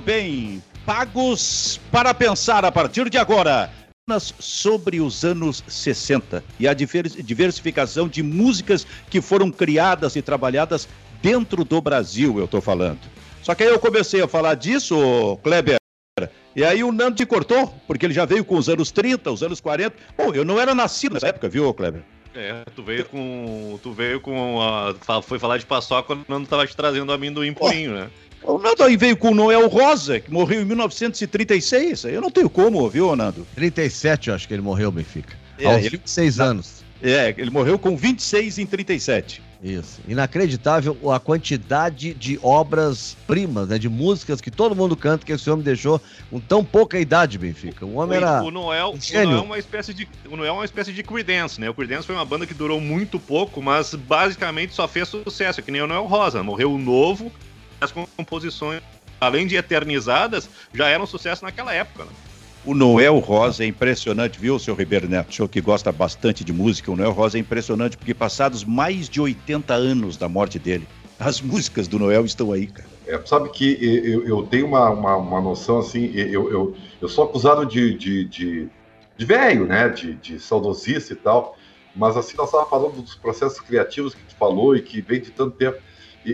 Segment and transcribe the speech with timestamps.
[0.00, 3.70] Bem, pagos para pensar a partir de agora
[4.18, 10.88] sobre os anos 60 e a diversificação de músicas que foram criadas e trabalhadas
[11.20, 13.00] dentro do Brasil, eu estou falando.
[13.42, 15.78] Só que aí eu comecei a falar disso, Kleber,
[16.56, 19.42] e aí o Nando te cortou, porque ele já veio com os anos 30, os
[19.42, 19.94] anos 40.
[20.16, 22.02] Bom, eu não era nascido nessa época, viu, Kleber?
[22.34, 23.78] É, tu veio com.
[23.82, 24.60] Tu veio com.
[24.60, 28.10] A, foi falar de paçoca quando o Nando tava te trazendo amendoim purinho, né?
[28.48, 32.04] O Nando aí veio com o Noel Rosa, que morreu em 1936.
[32.04, 33.46] Eu não tenho como, viu, Nando?
[33.54, 35.36] 37, eu acho que ele morreu, Benfica.
[35.58, 35.90] É, Aos ele...
[35.90, 36.82] 26 anos.
[37.02, 39.42] É, ele morreu com 26 em 37.
[39.62, 40.00] Isso.
[40.08, 43.78] Inacreditável a quantidade de obras-primas, né?
[43.78, 46.00] De músicas que todo mundo canta que esse homem deixou
[46.30, 47.84] com tão pouca idade, Benfica.
[47.84, 48.42] O homem era.
[48.42, 50.08] O Noel, um o Noel é uma espécie de.
[50.26, 51.68] O Noel é uma espécie de Creedence, né?
[51.68, 55.70] O Creedence foi uma banda que durou muito pouco, mas basicamente só fez sucesso, que
[55.70, 56.42] nem o Noel Rosa.
[56.42, 57.30] Morreu novo,
[57.80, 58.82] as composições,
[59.20, 62.10] além de eternizadas, já eram sucesso naquela época, né?
[62.64, 65.30] O Noel Rosa é impressionante, viu, seu Ribeiro Neto?
[65.30, 69.08] O senhor que gosta bastante de música, o Noel Rosa é impressionante, porque passados mais
[69.08, 70.86] de 80 anos da morte dele,
[71.18, 72.88] as músicas do Noel estão aí, cara.
[73.06, 77.24] É, sabe que eu, eu tenho uma, uma, uma, noção assim, eu, eu, eu sou
[77.24, 78.68] acusado de, de, de,
[79.16, 79.88] de velho, né?
[79.88, 81.56] De, de saudosista e tal,
[81.96, 85.30] mas assim, nós estávamos falando dos processos criativos que tu falou e que vem de
[85.30, 85.78] tanto tempo.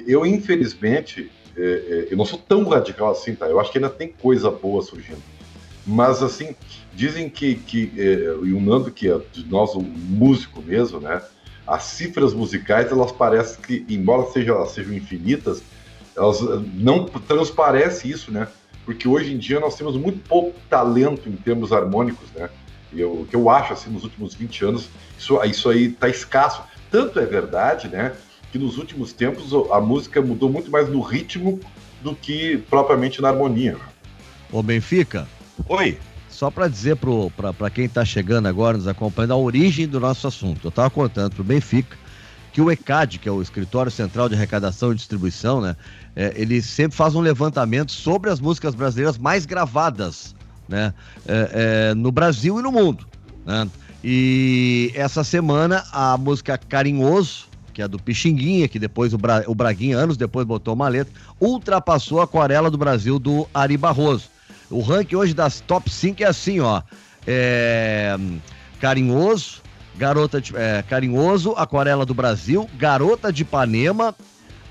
[0.06, 3.46] Eu, infelizmente, é, é, eu não sou tão radical assim, tá?
[3.46, 5.22] Eu acho que ainda tem coisa boa surgindo.
[5.86, 6.54] Mas, assim,
[6.94, 11.22] dizem que, que é, o Nando, que é de nós um músico mesmo, né?
[11.66, 15.62] As cifras musicais, elas parecem que, embora sejam, sejam infinitas,
[16.16, 16.40] elas
[16.74, 18.48] não transparece isso, né?
[18.84, 22.50] Porque hoje em dia nós temos muito pouco talento em termos harmônicos, né?
[22.92, 24.88] Eu, o que eu acho, assim, nos últimos 20 anos,
[25.18, 26.62] isso, isso aí tá escasso.
[26.90, 28.12] Tanto é verdade, né?
[28.54, 31.58] Que nos últimos tempos a música mudou muito mais no ritmo
[32.04, 33.76] do que propriamente na harmonia.
[34.52, 35.26] Ô Benfica,
[35.68, 35.98] Oi.
[36.28, 36.96] Só para dizer
[37.56, 40.60] para quem está chegando agora, nos acompanhando, a origem do nosso assunto.
[40.66, 41.96] Eu estava contando para o Benfica
[42.52, 45.74] que o ECAD, que é o Escritório Central de Arrecadação e Distribuição, né,
[46.14, 50.32] é, ele sempre faz um levantamento sobre as músicas brasileiras mais gravadas
[50.68, 50.94] né,
[51.26, 53.04] é, é, no Brasil e no mundo.
[53.44, 53.68] Né?
[54.04, 59.54] E essa semana a música Carinhoso, que é do Pixinguinha, que depois o, Bra o
[59.54, 64.30] Braguinha, anos depois, botou uma letra, ultrapassou a Aquarela do Brasil do Ari Barroso.
[64.70, 66.80] O ranking hoje das top 5 é assim, ó.
[67.26, 68.16] É,
[68.80, 69.60] carinhoso,
[69.96, 74.14] Garota de, é, Carinhoso, Aquarela do Brasil, Garota de Ipanema,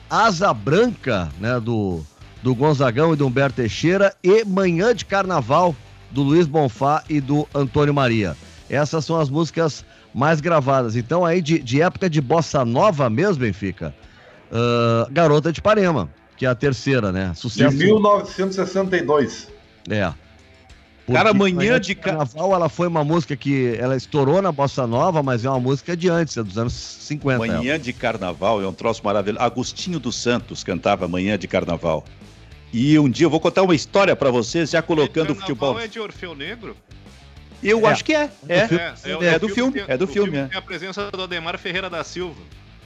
[0.10, 2.02] Asa Branca, né, do,
[2.42, 5.76] do Gonzagão e do Humberto Teixeira e Manhã de Carnaval,
[6.12, 8.36] do Luiz Bonfá e do Antônio Maria.
[8.70, 9.84] Essas são as músicas
[10.14, 10.96] mais gravadas.
[10.96, 13.94] Então, aí, de, de época de bossa nova mesmo, Benfica,
[14.52, 17.34] uh, Garota de Ipanema, que é a terceira, né?
[17.36, 17.76] Sucesso.
[17.78, 19.48] De 1962.
[19.90, 20.14] É.
[21.06, 25.22] Porque Cara, amanhã de carnaval ela foi uma música que ela estourou na bossa nova,
[25.22, 27.40] mas é uma música de antes, é dos anos 50.
[27.40, 27.80] Manhã ela.
[27.80, 29.44] de carnaval é um troço maravilhoso.
[29.44, 32.06] Agostinho dos Santos cantava Manhã de Carnaval.
[32.72, 35.78] E um dia eu vou contar uma história para vocês, já colocando o futebol.
[35.78, 36.76] é de Orfeu Negro?
[37.64, 37.92] Eu é.
[37.92, 38.30] acho que é.
[38.48, 39.84] É, é, é, é do filme.
[39.88, 40.38] É do filme.
[40.38, 40.48] É.
[40.48, 42.42] Tem a presença do Ademar Ferreira da Silva.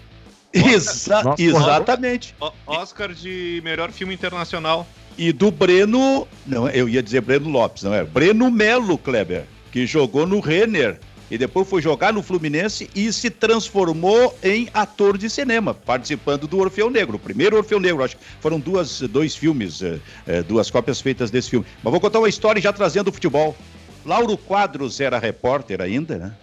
[0.54, 2.36] Exa exatamente.
[2.66, 7.94] Oscar de melhor filme internacional e do Breno, não, eu ia dizer Breno Lopes, não
[7.94, 8.04] é?
[8.04, 11.00] Breno Melo, Kleber, que jogou no Renner
[11.30, 16.60] e depois foi jogar no Fluminense e se transformou em ator de cinema, participando do
[16.60, 20.70] Orfeu Negro, o primeiro Orfeu Negro, acho que foram duas, dois filmes, é, é, duas
[20.70, 21.66] cópias feitas desse filme.
[21.84, 23.56] Mas vou contar uma história já trazendo o futebol.
[24.08, 26.34] Lauro Quadros era repórter ainda, né?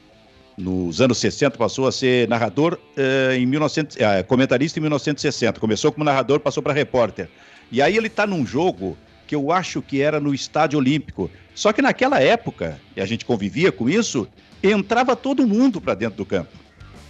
[0.56, 3.96] Nos anos 60 passou a ser narrador eh, em 1900,
[4.28, 5.58] comentarista em 1960.
[5.58, 7.28] Começou como narrador, passou para repórter.
[7.72, 11.30] E aí ele está num jogo que eu acho que era no Estádio Olímpico.
[11.54, 14.28] Só que naquela época, e a gente convivia com isso,
[14.62, 16.63] entrava todo mundo para dentro do campo.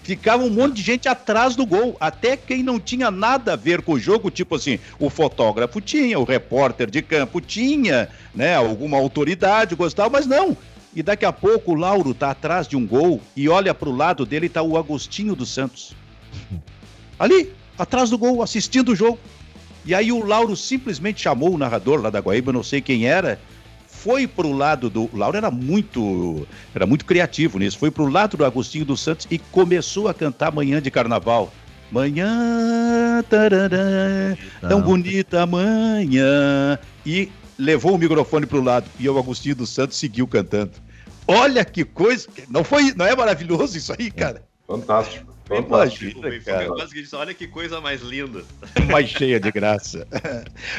[0.04, 3.80] Ficava um monte de gente atrás do gol, até quem não tinha nada a ver
[3.80, 8.98] com o jogo, tipo assim, o fotógrafo tinha, o repórter de campo tinha, né, alguma
[8.98, 10.54] autoridade, gostava, mas não.
[10.94, 13.96] E daqui a pouco o Lauro tá atrás de um gol e olha para o
[13.96, 15.96] lado dele tá o Agostinho dos Santos.
[17.18, 19.18] Ali, atrás do gol, assistindo o jogo.
[19.86, 23.40] E aí o Lauro simplesmente chamou o narrador lá da Guaíba, não sei quem era,
[24.04, 25.04] foi pro lado do.
[25.04, 26.46] O Lauro era muito.
[26.74, 27.78] Era muito criativo nisso.
[27.78, 31.50] Foi pro lado do Agostinho dos Santos e começou a cantar Manhã de Carnaval.
[31.90, 36.78] Manhã, tarará, tão bonita amanhã.
[37.06, 38.90] E levou o microfone pro lado.
[39.00, 40.72] E o Agostinho dos Santos seguiu cantando.
[41.26, 42.28] Olha que coisa!
[42.50, 44.42] Não foi, não é maravilhoso isso aí, cara?
[44.66, 45.33] Fantástico.
[45.58, 46.68] Imagina, cara.
[47.14, 48.42] Olha que coisa mais linda.
[48.90, 50.06] Mais cheia de graça.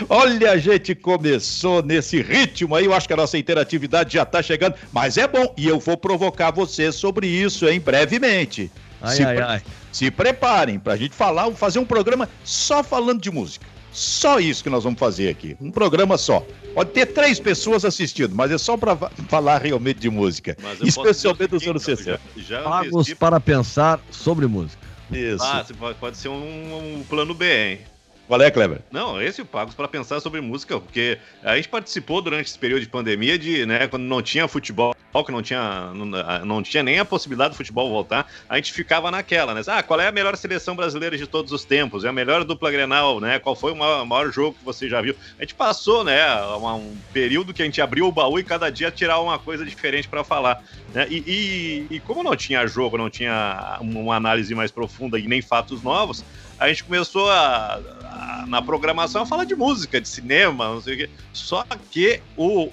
[0.09, 4.41] Olha, a gente começou nesse ritmo aí, eu acho que a nossa interatividade já está
[4.41, 8.71] chegando, mas é bom, e eu vou provocar você sobre isso, hein, brevemente.
[9.01, 9.61] Ai, se, ai, ai.
[9.91, 13.65] se preparem para a gente falar, fazer um programa só falando de música.
[13.95, 15.55] Só isso que nós vamos fazer aqui.
[15.61, 16.45] Um programa só.
[16.73, 18.93] Pode ter três pessoas assistindo, mas é só para
[19.29, 20.57] falar realmente de música.
[20.81, 22.19] Especialmente dos anos 60.
[22.35, 24.85] Já, já Pagos para pensar sobre música.
[25.09, 25.43] Isso.
[25.43, 25.65] Ah,
[25.97, 27.79] pode ser um, um plano B, hein?
[28.27, 28.81] Qual é, Kleber?
[28.91, 32.81] Não, esse o Pagos para pensar sobre música, porque a gente participou durante esse período
[32.81, 36.99] de pandemia de, né, quando não tinha futebol, que não tinha, não, não tinha nem
[36.99, 39.61] a possibilidade do futebol voltar, a gente ficava naquela, né?
[39.67, 42.03] Ah, qual é a melhor seleção brasileira de todos os tempos?
[42.03, 43.39] É a melhor dupla Grenal, né?
[43.39, 45.15] Qual foi o maior, maior jogo que você já viu?
[45.37, 46.25] A gente passou, né,
[46.57, 50.07] um período que a gente abriu o baú e cada dia tirava uma coisa diferente
[50.07, 50.63] para falar,
[50.93, 51.07] né?
[51.09, 55.41] E, e, e como não tinha jogo, não tinha uma análise mais profunda e nem
[55.41, 56.23] fatos novos,
[56.59, 60.93] a gente começou a, a, na programação a falar de música, de cinema, não sei
[60.93, 61.09] o quê.
[61.33, 62.69] Só que o,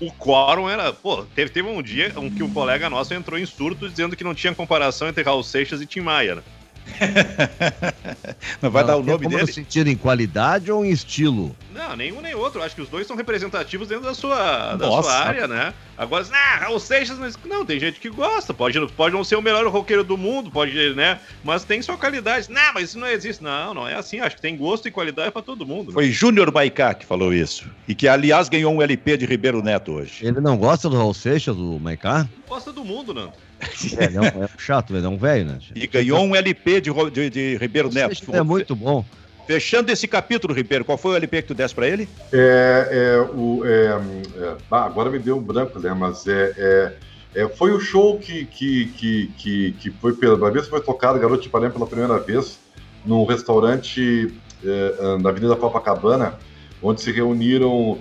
[0.00, 0.92] o quórum era.
[0.92, 4.24] Pô, teve, teve um dia um, que um colega nosso entrou em surto dizendo que
[4.24, 6.36] não tinha comparação entre Raul Seixas e Tim Maia.
[6.36, 6.42] Né?
[8.62, 9.52] não vai não, dar o nome dele?
[9.52, 11.54] sentido em qualidade ou em estilo?
[11.72, 12.62] Não, nenhum nem outro.
[12.62, 15.72] Acho que os dois são representativos dentro da sua, da sua área, né?
[15.96, 18.54] Agora, ah, Raul Seixas, mas não, tem gente que gosta.
[18.54, 21.18] Pode, pode não ser o melhor roqueiro do mundo, pode, né?
[21.42, 22.50] Mas tem sua qualidade.
[22.50, 23.42] Não, mas isso não existe.
[23.42, 24.20] Não, não é assim.
[24.20, 25.88] Acho que tem gosto e qualidade para todo mundo.
[25.88, 25.94] Né?
[25.94, 27.68] Foi Júnior Baicá que falou isso.
[27.86, 30.26] E que, aliás, ganhou um LP de Ribeiro Neto hoje.
[30.26, 32.28] Ele não gosta do Raul Seixas, do Maicá?
[32.48, 33.32] Gosta do mundo, Nando.
[33.98, 35.58] É, ele é, um, é chato, ele é um velho, né?
[35.74, 38.34] E ganhou um LP de, de, de Ribeiro Neto.
[38.34, 39.04] É muito bom.
[39.48, 42.06] Fechando esse capítulo, Ribeiro, qual foi o LP que tu desse para ele?
[42.30, 43.98] É, é, o, é,
[44.42, 45.94] é, ah, agora me deu um branco, né?
[45.94, 46.92] Mas é, é,
[47.34, 51.40] é, foi o show que, que, que, que, que foi pela vez foi tocado Garoto
[51.40, 52.58] de Ipanema pela primeira vez
[53.06, 56.38] num restaurante é, na Avenida Copacabana,
[56.82, 57.98] onde se reuniram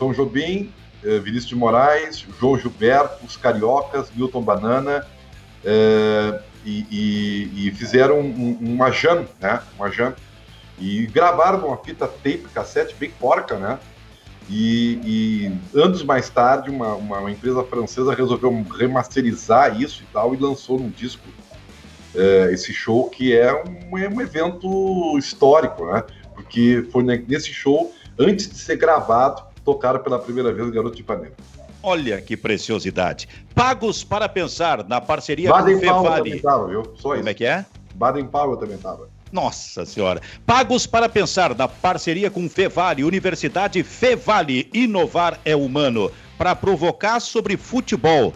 [0.00, 5.06] Tom Jobim, Vinícius de Moraes, João Gilberto, os Cariocas, Milton Banana,
[6.64, 9.60] e, e, e, fizeram um, uma jam, né?
[9.76, 10.14] Uma jam
[10.78, 13.78] e gravaram uma fita tape, cassete bem porca, né?
[14.50, 20.36] E, e anos mais tarde, uma, uma, empresa francesa resolveu remasterizar isso e tal, e
[20.36, 21.22] lançou num disco
[22.14, 26.02] é, esse show, que é um, é um evento histórico, né?
[26.34, 31.02] Porque foi nesse show, antes de ser gravado, tocaram pela primeira vez o Garoto de
[31.02, 31.34] Ipanema.
[31.82, 33.28] Olha que preciosidade.
[33.54, 36.24] Pagos para pensar na parceria Baden com o Fevale.
[36.30, 36.82] também tava, viu?
[36.96, 37.28] Só Como isso.
[37.28, 37.64] é que é?
[37.94, 39.08] Baden Powell também tava.
[39.32, 40.20] Nossa Senhora.
[40.46, 44.68] Pagos para pensar na parceria com Fevale, Universidade Fevale.
[44.72, 46.10] Inovar é humano.
[46.38, 48.32] Para provocar sobre futebol.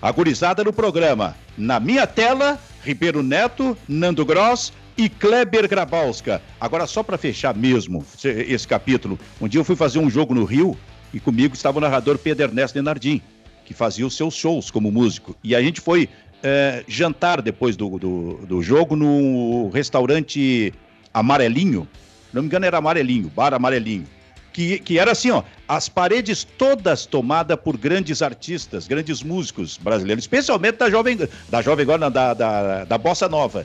[0.00, 1.36] Agorizada no programa.
[1.56, 6.42] Na minha tela, Ribeiro Neto, Nando Gross e Kleber Grabowska.
[6.60, 9.16] Agora, só para fechar mesmo esse capítulo.
[9.40, 10.76] Um dia eu fui fazer um jogo no Rio
[11.14, 13.22] e comigo estava o narrador Pedro Ernesto Denardim,
[13.64, 15.36] que fazia os seus shows como músico.
[15.42, 16.08] E a gente foi
[16.42, 20.74] é, jantar depois do, do, do, jogo no restaurante
[21.14, 21.88] Amarelinho.
[22.32, 24.06] Não me engano, era Amarelinho, Bar Amarelinho.
[24.52, 30.24] Que, que era assim, ó, as paredes todas tomadas por grandes artistas, grandes músicos brasileiros,
[30.24, 31.16] especialmente da Jovem,
[31.48, 33.64] da Jovem Guarda, da, da, da Bossa Nova.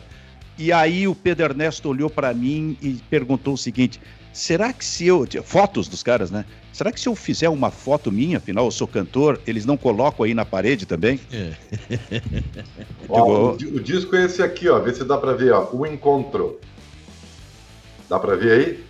[0.57, 3.99] E aí o Pedro Ernesto olhou para mim e perguntou o seguinte:
[4.31, 5.25] será que se eu.
[5.43, 6.45] Fotos dos caras, né?
[6.71, 10.25] Será que se eu fizer uma foto minha, afinal eu sou cantor, eles não colocam
[10.25, 11.19] aí na parede também?
[11.31, 11.53] É.
[13.07, 14.79] ó, o, o, disco é esse aqui, ó.
[14.79, 15.69] Vê se dá pra ver, ó.
[15.71, 16.59] O Encontro.
[18.09, 18.83] Dá pra ver aí?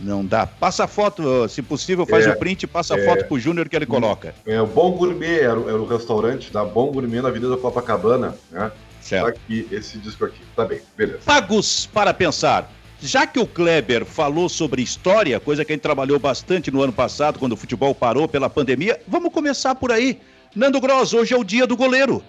[0.00, 0.46] Não dá.
[0.46, 3.38] Passa a foto, se possível, faz é, o print e passa a é, foto pro
[3.38, 4.34] Júnior que ele coloca.
[4.46, 8.70] É, o Bom Gourmet era, era, o restaurante da Bom Gourmet na Avenida Copacabana, né?
[9.04, 9.24] Certo.
[9.24, 10.40] Tá aqui, esse disco aqui.
[10.56, 11.18] Tá bem, beleza.
[11.26, 12.72] Pagos para pensar.
[13.02, 16.92] Já que o Kleber falou sobre história, coisa que a gente trabalhou bastante no ano
[16.92, 20.18] passado, quando o futebol parou pela pandemia, vamos começar por aí.
[20.56, 22.24] Nando Gross, hoje é o dia do goleiro.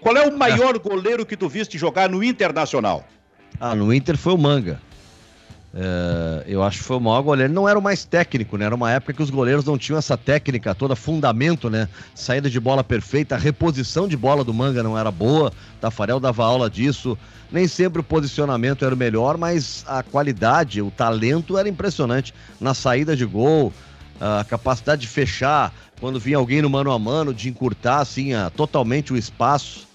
[0.00, 3.04] Qual é o maior goleiro que tu viste jogar no Internacional?
[3.60, 4.80] Ah, no Inter foi o Manga.
[5.78, 7.52] É, eu acho que foi o maior goleiro.
[7.52, 8.64] Não era o mais técnico, né?
[8.64, 11.86] Era uma época que os goleiros não tinham essa técnica toda, fundamento, né?
[12.14, 15.52] Saída de bola perfeita, a reposição de bola do Manga não era boa.
[15.78, 17.18] Tafarel dava aula disso.
[17.52, 22.32] Nem sempre o posicionamento era o melhor, mas a qualidade, o talento era impressionante.
[22.58, 23.70] Na saída de gol,
[24.18, 28.48] a capacidade de fechar quando vinha alguém no mano a mano, de encurtar assim a,
[28.48, 29.86] totalmente o espaço.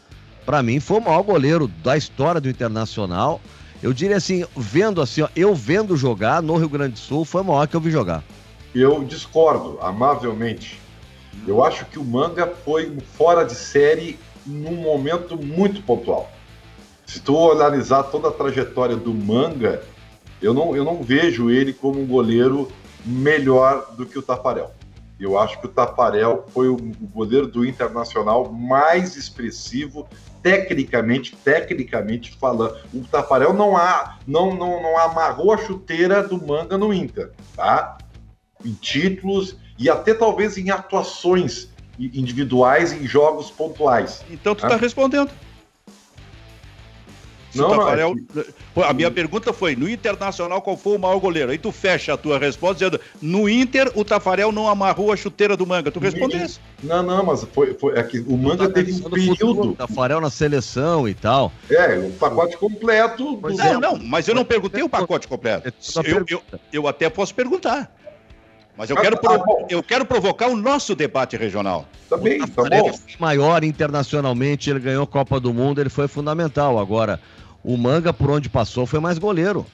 [0.46, 3.42] Para mim foi o maior goleiro da história do Internacional.
[3.82, 7.42] Eu diria assim, vendo assim, ó, eu vendo jogar no Rio Grande do Sul, foi
[7.42, 8.24] o maior que eu vi jogar.
[8.76, 10.80] Eu discordo, amavelmente.
[11.48, 16.32] Eu acho que o Manga foi fora de série num momento muito pontual
[17.06, 19.84] Se tu analisar toda a trajetória do Manga,
[20.42, 22.72] eu não, eu não vejo ele como um goleiro
[23.06, 24.72] melhor do que o Tafarel.
[25.20, 26.78] Eu acho que o Tafarel foi o
[27.14, 30.08] goleiro do Internacional mais expressivo,
[30.42, 32.78] tecnicamente, tecnicamente falando.
[32.94, 37.98] O Tafarel não, há, não, não, não amarrou a chuteira do Manga no Inter, tá?
[38.64, 41.70] Em títulos e até talvez em atuações
[42.00, 44.24] individuais em jogos pontuais.
[44.30, 45.32] Então tu está tá respondendo.
[47.54, 48.16] Não, Tafarel...
[48.16, 51.52] não, é A minha pergunta foi: no Internacional, qual foi o maior goleiro?
[51.52, 55.58] Aí tu fecha a tua resposta dizendo: no Inter, o Tafarel não amarrou a chuteira
[55.58, 55.92] do manga.
[55.92, 56.60] Tu respondesse.
[56.84, 59.74] Não, não, mas foi, foi é que o manga tá teve um período.
[59.74, 61.52] Tafarel na seleção e tal.
[61.70, 63.36] É, o pacote completo.
[63.36, 63.50] Do...
[63.50, 65.68] Não, não, mas eu não perguntei o pacote completo.
[65.68, 65.74] É
[66.12, 66.42] eu, eu,
[66.72, 67.92] eu até posso perguntar.
[68.82, 69.66] Mas eu, quero, pro...
[69.70, 71.86] eu quero provocar o nosso debate regional.
[72.10, 72.92] Também, tá bom.
[73.20, 76.80] Maior internacionalmente, ele ganhou Copa do Mundo, ele foi fundamental.
[76.80, 77.22] Agora,
[77.64, 79.68] o Manga, por onde passou, foi mais goleiro.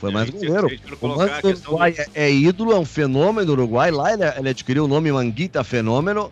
[0.00, 0.70] Foi mais goleiro.
[0.98, 2.02] O Manga do Uruguai do...
[2.14, 3.90] é, ídolo, é um fenômeno do Uruguai.
[3.90, 6.30] Lá ele, ele adquiriu o nome Manguita Fenômeno.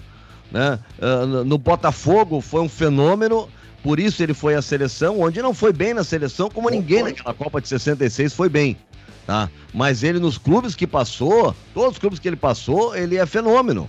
[0.51, 0.79] Né?
[0.99, 3.47] Uh, no Botafogo foi um fenômeno.
[3.83, 7.35] Por isso ele foi à seleção, onde não foi bem na seleção, como ninguém naquela
[7.35, 8.79] Copa de 66 foi bem.
[9.27, 9.49] Tá?
[9.73, 13.89] Mas ele nos clubes que passou, todos os clubes que ele passou, ele é fenômeno.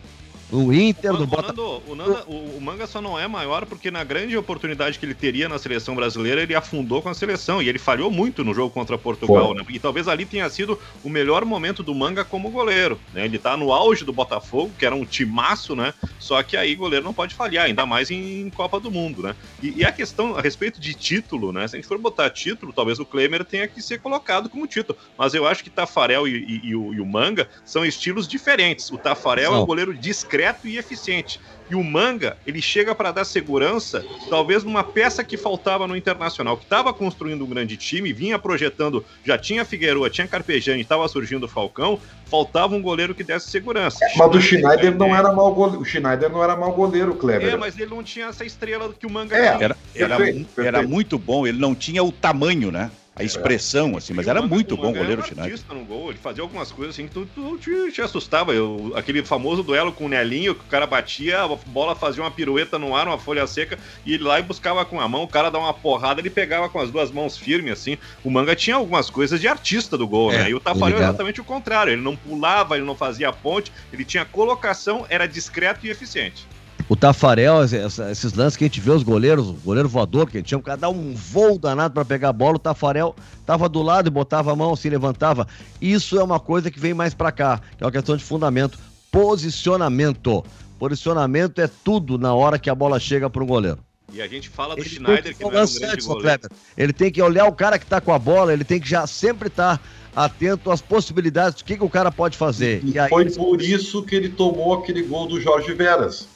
[0.53, 1.81] O Inter, do Botafogo.
[1.87, 5.15] O, Nando, o, o, Manga só não é maior porque na grande oportunidade que ele
[5.15, 8.69] teria na seleção brasileira, ele afundou com a seleção e ele falhou muito no jogo
[8.69, 9.65] contra Portugal, né?
[9.67, 13.25] E talvez ali tenha sido o melhor momento do Manga como goleiro, né?
[13.25, 15.91] Ele tá no auge do Botafogo, que era um timaço, né?
[16.19, 19.35] Só que aí goleiro não pode falhar, ainda mais em, Copa do Mundo, né?
[19.61, 21.67] E, e, a questão a respeito de título, né?
[21.67, 24.99] Se a gente for botar título, talvez o Klemer tenha que ser colocado como título.
[25.17, 28.91] Mas eu acho que Tafarel e, e, e, o, e o, Manga são estilos diferentes.
[28.91, 31.39] O Tafarel é um goleiro discreto concreto e eficiente.
[31.69, 36.57] E o Manga, ele chega para dar segurança, talvez numa peça que faltava no Internacional,
[36.57, 41.45] que estava construindo um grande time, vinha projetando, já tinha Figueroa, tinha Carpejani, estava surgindo
[41.45, 44.05] o Falcão, faltava um goleiro que desse segurança.
[44.17, 47.53] Mas o Schneider não era mau goleiro, o Schneider não era mau goleiro, Kleber.
[47.53, 49.63] É, mas ele não tinha essa estrela que o Manga é, tinha.
[49.63, 50.67] Era, era, perfeito, perfeito.
[50.67, 52.91] era muito bom, ele não tinha o tamanho, né?
[53.15, 55.59] A expressão, assim, mas era muito bom o goleiro era Schneider.
[55.69, 58.53] no gol, ele fazia algumas coisas assim que tu, tu te, te, assustava.
[58.53, 62.31] Eu, aquele famoso duelo com o Nelinho, que o cara batia, a bola fazia uma
[62.31, 65.27] pirueta no ar, uma folha seca, e ele lá e buscava com a mão, o
[65.27, 67.99] cara dava uma porrada, ele pegava com as duas mãos firmes, assim.
[68.23, 70.49] O Manga tinha algumas coisas de artista do gol, é, né?
[70.49, 71.93] E o Tafarel é exatamente o contrário.
[71.93, 76.47] Ele não pulava, ele não fazia ponte, ele tinha colocação, era discreto e eficiente
[76.89, 80.57] o Tafarel, esses lances que a gente vê os goleiros, o goleiro voador, que tinha
[80.57, 83.15] um cara dar um voo danado para pegar a bola, o Tafarel
[83.45, 85.47] tava do lado e botava a mão, se levantava.
[85.81, 88.77] Isso é uma coisa que vem mais para cá, que é uma questão de fundamento,
[89.11, 90.43] posicionamento.
[90.77, 93.79] Posicionamento é tudo na hora que a bola chega para um goleiro.
[94.11, 96.41] E a gente fala do ele Schneider, que, que não é um grande goleiro.
[96.77, 99.07] Ele tem que olhar o cara que tá com a bola, ele tem que já
[99.07, 99.83] sempre estar tá
[100.15, 102.83] atento às possibilidades do que, que o cara pode fazer.
[102.83, 106.32] E, e aí, foi por isso que ele tomou aquele gol do Jorge Veras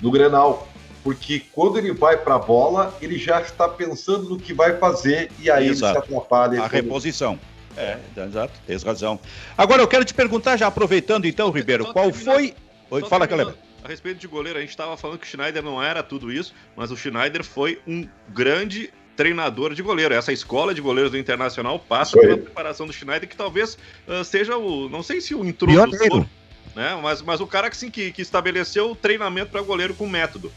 [0.00, 0.68] no Grenal.
[1.02, 5.30] Porque quando ele vai para a bola, ele já está pensando no que vai fazer
[5.38, 5.98] e aí Exato.
[5.98, 6.62] ele se atrapalha.
[6.62, 7.38] A reposição.
[7.76, 9.20] É, exato, tens razão.
[9.56, 12.54] Agora eu quero te perguntar, já aproveitando então, Ribeiro, qual foi.
[12.90, 13.52] Oi, fala, Caleb.
[13.84, 16.52] A respeito de goleiro, a gente estava falando que o Schneider não era tudo isso,
[16.74, 20.14] mas o Schneider foi um grande treinador de goleiro.
[20.14, 24.56] Essa escola de goleiros do Internacional passa pela preparação do Schneider, que talvez uh, seja
[24.56, 24.88] o.
[24.88, 26.26] Não sei se o introdutor
[26.76, 26.96] né?
[27.02, 30.52] Mas, mas o cara que, sim, que, que estabeleceu o treinamento para goleiro com método.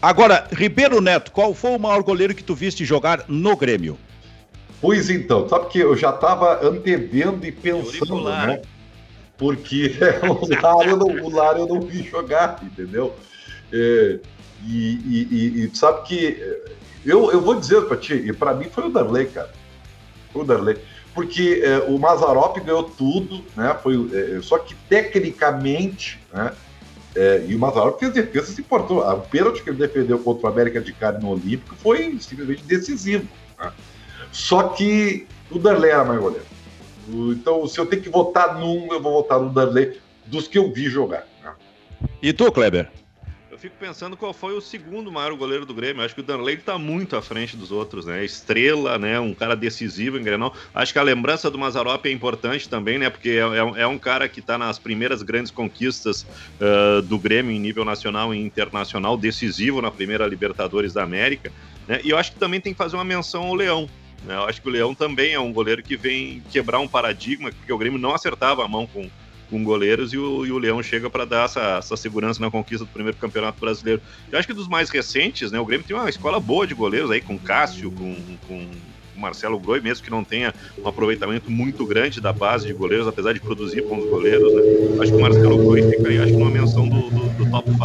[0.00, 3.98] Agora, Ribeiro Neto, qual foi o maior goleiro que tu viste jogar no Grêmio?
[4.80, 8.62] Pois então, sabe que eu já estava antevendo e pensando, né?
[9.36, 9.92] Porque
[10.28, 13.14] o Lar eu não, o eu não vi jogar, entendeu?
[13.72, 14.18] É,
[14.66, 14.94] e,
[15.30, 16.38] e, e, sabe que
[17.04, 19.52] eu, eu vou dizer para ti, e para mim foi o Darley, cara.
[20.32, 20.78] Foi o Darley
[21.14, 23.76] porque é, o Mazarop ganhou tudo, né?
[23.82, 26.52] Foi, é, só que tecnicamente, né?
[27.16, 28.98] É, e o Mazarop fez defesa se importou.
[29.00, 33.28] O pênalti que ele defendeu contra o América de Cali no Olímpico foi simplesmente decisivo.
[33.56, 33.72] Né?
[34.32, 36.44] Só que o Darley era mais goleiro.
[37.08, 40.72] Então, se eu tenho que votar num, eu vou votar no Darley dos que eu
[40.72, 41.24] vi jogar.
[41.42, 41.52] Né?
[42.20, 42.90] E tu, Kleber?
[43.64, 46.04] Fico pensando qual foi o segundo maior goleiro do Grêmio.
[46.04, 48.22] Acho que o Danley está muito à frente dos outros, né?
[48.22, 49.18] Estrela, né?
[49.18, 50.54] Um cara decisivo em Grenal.
[50.74, 53.08] Acho que a lembrança do Mazarop é importante também, né?
[53.08, 56.26] Porque é, é, é um cara que está nas primeiras grandes conquistas
[56.60, 61.50] uh, do Grêmio em nível nacional e internacional, decisivo na primeira Libertadores da América.
[61.88, 62.02] Né?
[62.04, 63.88] E eu acho que também tem que fazer uma menção ao Leão.
[64.26, 64.34] Né?
[64.34, 67.72] Eu acho que o Leão também é um goleiro que vem quebrar um paradigma, porque
[67.72, 69.08] o Grêmio não acertava a mão com,
[69.54, 72.84] com goleiros e o, e o Leão chega para dar essa, essa, segurança na conquista
[72.84, 74.02] do primeiro campeonato brasileiro.
[74.32, 77.08] Eu acho que dos mais recentes, né, o Grêmio tem uma escola boa de goleiros
[77.08, 78.16] aí, com Cássio, com,
[78.48, 78.66] com
[79.16, 83.32] Marcelo Groi, mesmo que não tenha um aproveitamento muito grande da base de goleiros, apesar
[83.32, 84.62] de produzir bons goleiros, né?
[85.00, 87.70] Acho que o Marcelo Groi fica aí, acho que numa menção do, do, do top
[87.70, 87.80] 5.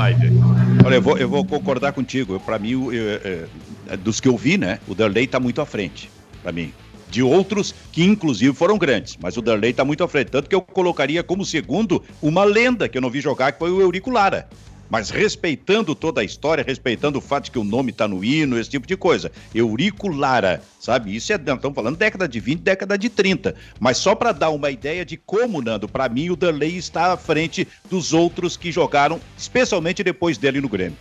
[0.83, 2.39] Olha, eu vou, eu vou concordar contigo.
[2.39, 3.47] Para mim, eu, eu,
[3.91, 6.09] eu, dos que eu vi, né, o Darley está muito à frente,
[6.41, 6.73] para mim
[7.09, 10.55] de outros que inclusive foram grandes, mas o Darley está muito à frente, tanto que
[10.55, 14.09] eu colocaria como segundo uma lenda que eu não vi jogar, que foi o Eurico
[14.09, 14.47] Lara
[14.89, 18.69] mas respeitando toda a história, respeitando o fato que o nome está no hino, esse
[18.69, 19.31] tipo de coisa.
[19.53, 21.15] Eurico Lara, sabe?
[21.15, 23.53] Isso é, estamos falando década de 20, década de 30.
[23.79, 27.17] Mas só para dar uma ideia de como, Nando, para mim o Darley está à
[27.17, 30.97] frente dos outros que jogaram, especialmente depois dele no Grêmio.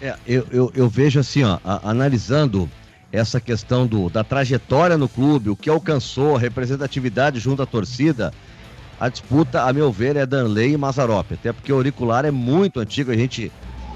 [0.00, 2.70] É, eu, eu, eu vejo assim, ó, a, analisando
[3.14, 8.32] essa questão do, da trajetória no clube, o que alcançou, a representatividade junto à torcida,
[8.98, 11.32] a disputa, a meu ver, é Danley e Mazarop.
[11.32, 13.52] Até porque o auricular é muito antigo, a gente,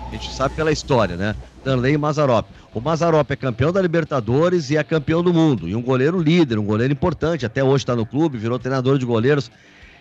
[0.07, 1.35] a gente sabe pela história, né?
[1.65, 2.47] Danley e Mazarop.
[2.73, 5.69] O Mazarop é campeão da Libertadores e é campeão do mundo.
[5.69, 7.45] E um goleiro líder, um goleiro importante.
[7.45, 9.51] Até hoje está no clube, virou treinador de goleiros.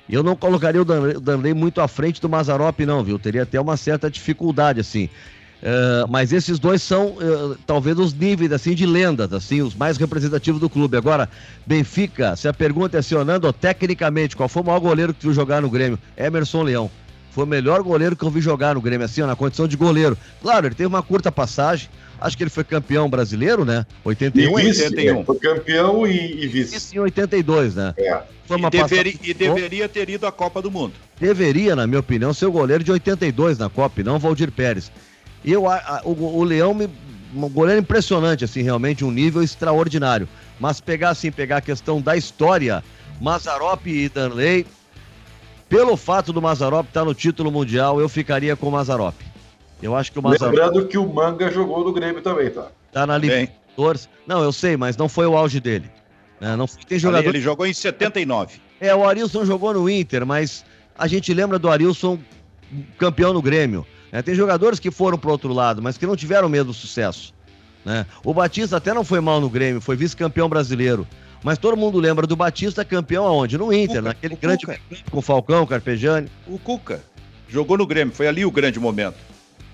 [0.08, 3.18] E eu não colocaria o Danley muito à frente do Mazarop, não, viu?
[3.18, 5.10] Teria até uma certa dificuldade, assim.
[5.58, 9.98] Uh, mas esses dois são uh, talvez os níveis assim de lendas, assim, os mais
[9.98, 10.98] representativos do clube.
[10.98, 11.28] Agora,
[11.66, 15.34] Benfica, se a pergunta é acionando tecnicamente, qual foi o maior goleiro que tu viu
[15.34, 15.98] jogar no Grêmio?
[16.16, 16.92] Emerson Leão.
[17.32, 19.78] Foi o melhor goleiro que eu vi jogar no Grêmio, assim, ó, na condição de
[19.78, 20.18] goleiro.
[20.42, 21.90] Claro, ele teve uma curta passagem.
[22.20, 23.86] Acho que ele foi campeão brasileiro, né?
[24.04, 25.20] 81 e vice, 81.
[25.20, 26.74] É, foi campeão e, e vice.
[26.74, 27.94] Vice em 82, né?
[27.96, 28.22] É.
[28.48, 30.94] Foi uma e, deveri, e deveria ter ido à Copa do Mundo.
[31.20, 34.92] Deveria, na minha opinião, ser o goleiro de 82 na Copa, e não Valdir Pérez.
[35.50, 36.90] Eu, a, a, o, o, Leão, me,
[37.34, 40.28] um goleiro impressionante, assim, realmente, um nível extraordinário.
[40.60, 42.84] Mas pegar, assim, pegar a questão da história,
[43.22, 44.68] Mazarop e Danley,
[45.70, 49.16] pelo fato do Mazarop estar no título mundial, eu ficaria com o Mazarop.
[49.82, 50.54] Eu acho que o Mazarop...
[50.54, 52.68] Lembrando que o Manga jogou no Grêmio também, tá?
[52.92, 54.10] Tá na Libertadores.
[54.26, 55.90] Não, eu sei, mas não foi o auge dele.
[56.42, 56.58] Né?
[56.58, 57.30] Não tem jogador...
[57.30, 58.60] Ele jogou em 79.
[58.82, 60.66] É, o Arilson jogou no Inter, mas
[60.98, 62.20] a gente lembra do Arilson
[62.98, 63.86] campeão no Grêmio.
[64.12, 67.34] É, tem jogadores que foram para outro lado, mas que não tiveram o mesmo sucesso.
[67.84, 68.06] Né?
[68.24, 71.08] O Batista até não foi mal no Grêmio, foi vice-campeão brasileiro.
[71.44, 73.58] Mas todo mundo lembra do Batista campeão aonde?
[73.58, 74.80] No Inter, Cuca, naquele grande Cuca.
[75.10, 76.30] com Falcão, Carpejani.
[76.48, 77.02] O Cuca
[77.48, 79.16] jogou no Grêmio, foi ali o grande momento.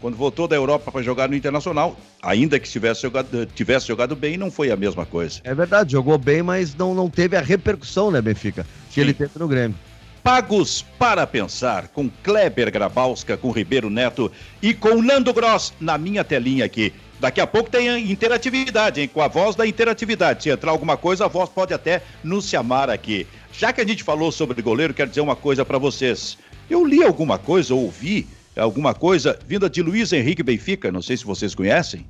[0.01, 4.35] Quando voltou da Europa para jogar no Internacional, ainda que tivesse jogado, tivesse jogado bem,
[4.35, 5.39] não foi a mesma coisa.
[5.45, 9.01] É verdade, jogou bem, mas não, não teve a repercussão, né, Benfica, que Sim.
[9.01, 9.77] ele teve no Grêmio.
[10.23, 14.31] Pagos para Pensar, com Kleber Grabowska, com Ribeiro Neto
[14.61, 16.93] e com Nando Gross na minha telinha aqui.
[17.19, 19.09] Daqui a pouco tem interatividade, hein?
[19.13, 20.43] Com a voz da interatividade.
[20.43, 23.27] Se entrar alguma coisa, a voz pode até nos chamar aqui.
[23.51, 26.37] Já que a gente falou sobre goleiro, quero dizer uma coisa para vocês.
[26.69, 31.25] Eu li alguma coisa, ouvi alguma coisa vinda de Luiz Henrique Benfica, não sei se
[31.25, 32.05] vocês conhecem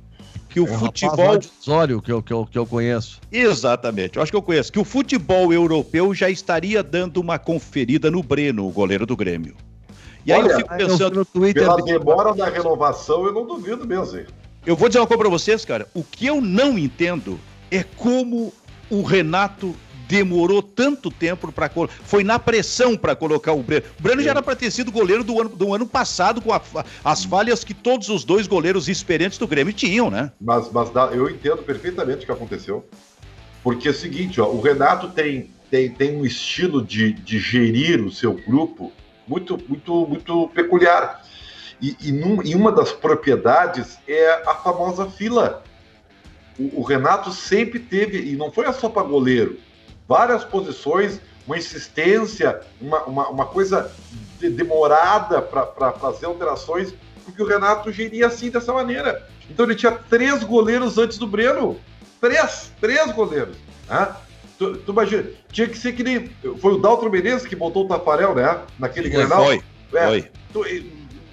[0.54, 1.36] que o é futebol.
[1.60, 3.20] Osório que eu, que, eu, que eu conheço.
[3.32, 4.72] Exatamente, eu acho que eu conheço.
[4.72, 9.56] Que o futebol europeu já estaria dando uma conferida no Breno, o goleiro do Grêmio.
[10.24, 11.16] E Olha, aí eu fico pensando.
[11.16, 14.16] No Twitter, pela demora da renovação, eu não duvido mesmo.
[14.16, 14.26] Hein?
[14.64, 15.88] Eu vou dizer uma coisa pra vocês, cara.
[15.92, 17.38] O que eu não entendo
[17.68, 18.52] é como
[18.88, 19.74] o Renato
[20.08, 21.70] demorou tanto tempo para
[22.04, 23.84] foi na pressão para colocar o Breno.
[23.98, 26.60] O Breno já era para ter sido goleiro do ano, do ano passado com a,
[27.04, 30.32] as falhas que todos os dois goleiros experientes do Grêmio tinham, né?
[30.40, 32.84] Mas, mas eu entendo perfeitamente o que aconteceu.
[33.62, 38.04] Porque é o seguinte, ó, o Renato tem, tem, tem um estilo de, de gerir
[38.04, 38.92] o seu grupo
[39.26, 41.24] muito muito muito peculiar.
[41.80, 45.62] E, e, num, e uma das propriedades é a famosa fila.
[46.58, 49.58] O, o Renato sempre teve, e não foi só para goleiro,
[50.08, 53.90] várias posições, uma insistência, uma, uma, uma coisa
[54.38, 56.92] de, demorada para fazer alterações,
[57.24, 59.26] porque o Renato geria assim dessa maneira.
[59.48, 61.78] Então ele tinha três goleiros antes do Breno.
[62.20, 63.56] Três, três goleiros.
[63.88, 64.08] Né?
[64.58, 66.30] Tu, tu, imagina, tinha que ser que nem.
[66.60, 68.60] Foi o Daltro Menezes que botou o Tafarel, né?
[68.78, 69.44] Naquele foi, Grenal.
[69.44, 69.62] Foi.
[69.94, 70.30] É, foi.
[70.52, 70.64] Tu,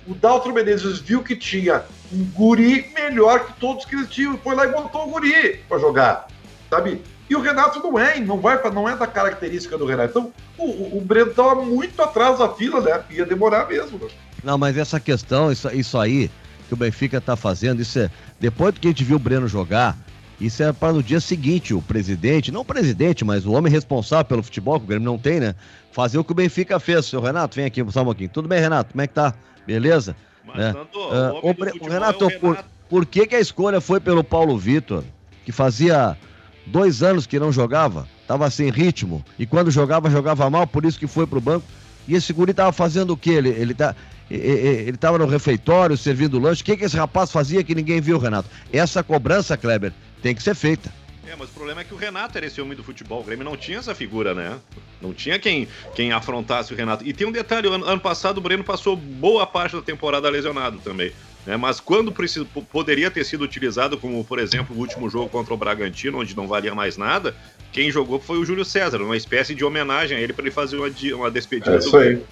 [0.08, 4.38] o Daltro Menezes viu que tinha um guri melhor que todos que eles tinham.
[4.40, 6.28] Foi lá e botou o guri para jogar.
[6.70, 7.02] Sabe?
[7.32, 10.10] E o Renato não é, não vai, não é da característica do Renato.
[10.10, 13.02] Então, o, o Breno estava muito atrás da fila, né?
[13.10, 13.98] Ia demorar mesmo.
[13.98, 14.10] Né?
[14.44, 16.30] Não, mas essa questão, isso, isso aí
[16.68, 18.12] que o Benfica está fazendo, isso é.
[18.38, 19.98] Depois que a gente viu o Breno jogar,
[20.42, 24.26] isso é para no dia seguinte o presidente, não o presidente, mas o homem responsável
[24.26, 25.56] pelo futebol, que o Grêmio não tem, né?
[25.94, 27.06] Fazer o que o Benfica fez.
[27.06, 28.30] Seu Renato, vem aqui, só um pouquinho.
[28.30, 28.92] Tudo bem, Renato?
[28.92, 29.34] Como é que tá?
[29.66, 30.18] Beleza?
[30.46, 30.74] Mas, né?
[30.74, 34.02] tanto, uh, o, o, Renato, é o Renato, por, por que, que a escolha foi
[34.02, 35.06] pelo Paulo Vitor,
[35.46, 36.18] que fazia
[36.66, 41.00] dois anos que não jogava, estava sem ritmo, e quando jogava, jogava mal, por isso
[41.00, 41.66] que foi para o banco.
[42.08, 43.32] E esse guri tava fazendo o quê?
[43.32, 43.96] Ele, ele, tá,
[44.30, 46.62] ele tava no refeitório servindo lanche.
[46.62, 48.50] O que, que esse rapaz fazia que ninguém viu, Renato?
[48.74, 50.92] Essa cobrança, Kleber, tem que ser feita.
[51.28, 53.22] É, mas o problema é que o Renato era esse homem do futebol.
[53.22, 54.58] O Grêmio não tinha essa figura, né?
[55.02, 57.08] Não tinha quem, quem afrontasse o Renato.
[57.08, 60.80] E tem um detalhe: ano, ano passado o Breno passou boa parte da temporada lesionado
[60.80, 61.14] também.
[61.46, 61.58] Né?
[61.58, 65.58] Mas quando precisa, poderia ter sido utilizado, como por exemplo o último jogo contra o
[65.58, 67.36] Bragantino, onde não valia mais nada,
[67.72, 70.78] quem jogou foi o Júlio César, uma espécie de homenagem a ele para ele fazer
[70.78, 72.26] uma, uma despedida é do Grêmio.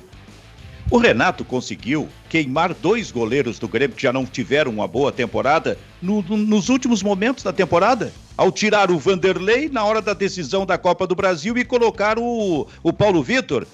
[0.91, 5.77] O Renato conseguiu queimar dois goleiros do Grêmio que já não tiveram uma boa temporada
[6.01, 8.11] no, no, nos últimos momentos da temporada.
[8.35, 12.67] Ao tirar o Vanderlei na hora da decisão da Copa do Brasil e colocar o,
[12.81, 13.67] o Paulo Vitor.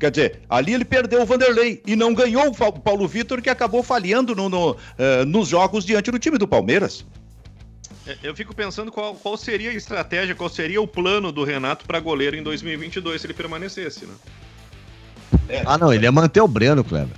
[0.00, 3.82] Quer dizer, ali ele perdeu o Vanderlei e não ganhou o Paulo Vitor, que acabou
[3.82, 4.76] falhando no, no, uh,
[5.26, 7.04] nos jogos diante do time do Palmeiras.
[8.06, 11.84] É, eu fico pensando qual, qual seria a estratégia, qual seria o plano do Renato
[11.84, 14.14] para goleiro em 2022 se ele permanecesse, né?
[15.50, 15.62] É.
[15.66, 17.14] Ah, não, ele ia manter o Breno, Kleber.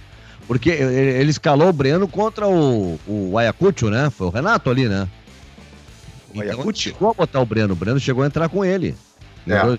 [0.48, 4.10] Porque ele escalou o Breno contra o, o Ayacucho, né?
[4.10, 5.08] Foi o Renato ali, né?
[6.34, 6.80] O então, Ayacucho?
[6.80, 7.74] chegou a botar o Breno.
[7.74, 8.96] O Breno chegou a entrar com ele.
[9.46, 9.78] É.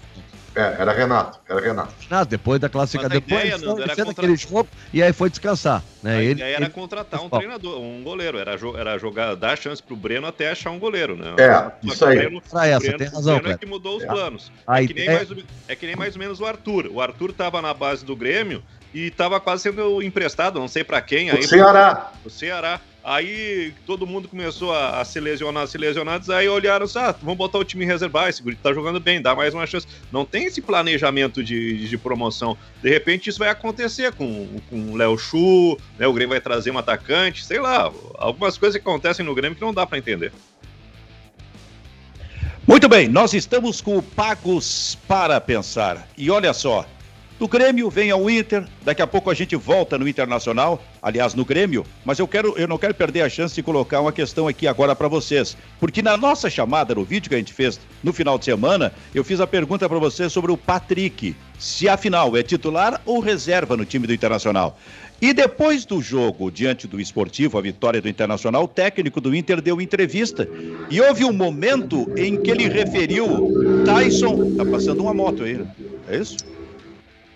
[0.55, 1.93] É, era Renato, era Renato.
[2.07, 5.83] Renato, depois da classificação, depois ideia, ele, ele fez aquele jogo e aí foi descansar.
[6.01, 6.17] Né?
[6.17, 9.95] A ele, ideia era contratar um treinador, um goleiro, era, era jogar, dar chance pro
[9.95, 11.33] Breno até achar um goleiro, né?
[11.39, 12.17] É, isso aí.
[12.17, 14.07] Breno, pra essa, Breno, tem razão, Breno é que mudou os é.
[14.07, 14.51] planos.
[14.67, 15.29] É que, mais,
[15.67, 16.87] é que, nem mais, ou menos o Arthur.
[16.91, 18.63] O Arthur tava na base do Grêmio
[18.93, 21.31] e tava quase sendo emprestado, não sei para quem.
[21.31, 22.11] O aí, Ceará.
[22.23, 22.79] O Ceará.
[23.03, 27.57] Aí todo mundo começou a, a se lesionar, se lesionados, aí olharam ah, vamos botar
[27.57, 29.85] o time reservar, esse guri tá jogando bem, dá mais uma chance.
[30.09, 32.57] Não tem esse planejamento de, de promoção.
[32.81, 36.71] De repente isso vai acontecer com, com o Léo Chu, né, o Grêmio vai trazer
[36.71, 40.31] um atacante, sei lá, algumas coisas que acontecem no Grêmio que não dá para entender.
[42.65, 46.07] Muito bem, nós estamos com o Pagos para Pensar.
[46.17, 46.85] E olha só,
[47.43, 51.43] do Grêmio vem ao Inter, daqui a pouco a gente volta no Internacional, aliás, no
[51.43, 54.65] Grêmio, mas eu quero, eu não quero perder a chance de colocar uma questão aqui
[54.65, 58.39] agora para vocês, porque na nossa chamada, no vídeo que a gente fez no final
[58.39, 63.01] de semana, eu fiz a pergunta para vocês sobre o Patrick, se afinal é titular
[63.05, 64.79] ou reserva no time do Internacional.
[65.21, 69.61] E depois do jogo diante do Esportivo, a vitória do Internacional, o técnico do Inter
[69.61, 70.47] deu entrevista
[70.89, 75.67] e houve um momento em que ele referiu Tyson, tá passando uma moto aí, né?
[76.07, 76.52] é isso?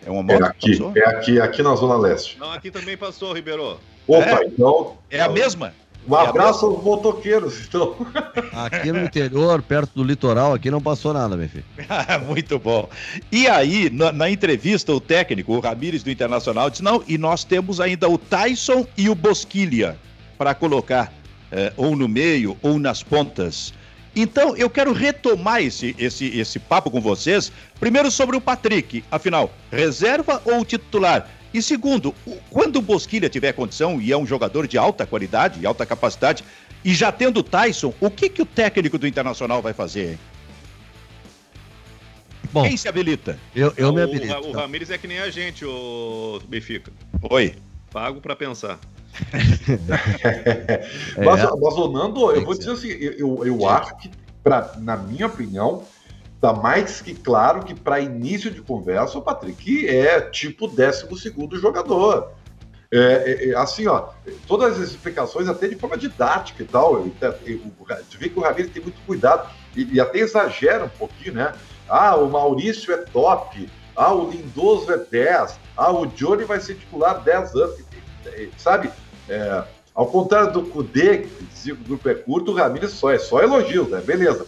[0.07, 0.41] É uma moto?
[0.41, 2.39] É aqui, é aqui, aqui na Zona Leste.
[2.39, 3.77] Não, aqui também passou, Ribeiro.
[4.07, 4.97] Opa, é, então.
[5.11, 5.73] É a mesma?
[6.07, 7.93] Um abraço aos motoqueiros, então.
[8.53, 11.65] Aqui no interior, perto do litoral, aqui não passou nada, meu filho.
[12.25, 12.87] Muito bom.
[13.29, 17.43] E aí, na, na, entrevista, o técnico, o Ramires do Internacional, disse: não, e nós
[17.43, 19.97] temos ainda o Tyson e o Bosquilha
[20.37, 21.11] para colocar,
[21.51, 23.73] eh, ou no meio, ou nas pontas.
[24.17, 27.51] Então, eu quero retomar esse, esse, esse papo com vocês.
[27.79, 29.03] Primeiro, sobre o Patrick.
[29.11, 31.29] Afinal, reserva ou titular?
[31.53, 32.13] E segundo,
[32.49, 36.43] quando o Bosquilha tiver condição e é um jogador de alta qualidade e alta capacidade,
[36.83, 40.13] e já tendo Tyson, o que, que o técnico do Internacional vai fazer?
[40.13, 40.19] Hein?
[42.51, 43.37] Bom, Quem se habilita?
[43.55, 44.33] Eu, eu me habilito.
[44.33, 46.91] O, o Ramires é que nem a gente, o Benfica.
[47.21, 47.55] Oi.
[47.91, 48.79] Pago para pensar.
[51.17, 51.49] Mas, é.
[51.59, 54.11] mas, o Nando, eu vou dizer assim, eu, eu acho que,
[54.43, 55.83] pra, na minha opinião,
[56.39, 61.07] tá mais que claro que para início de conversa, o Patrick é tipo 12
[61.59, 62.31] jogador.
[62.89, 64.09] É, é, é, assim, ó,
[64.47, 67.61] todas as explicações, até de forma didática e tal, eu, eu, eu,
[68.17, 71.53] vê que o Ramiro tem muito cuidado e, e, até exagera um pouquinho, né?
[71.89, 76.75] Ah, o Maurício é top, ah, o Lindoso é 10, ah, o Johnny vai ser
[76.75, 77.75] titular 10 anos,
[78.57, 78.89] sabe?
[79.29, 79.63] É,
[79.93, 83.17] ao contrário do Kudê, que dizia que o grupo é curto, o Ramires só é
[83.17, 84.01] só elogios, né?
[84.01, 84.45] Beleza.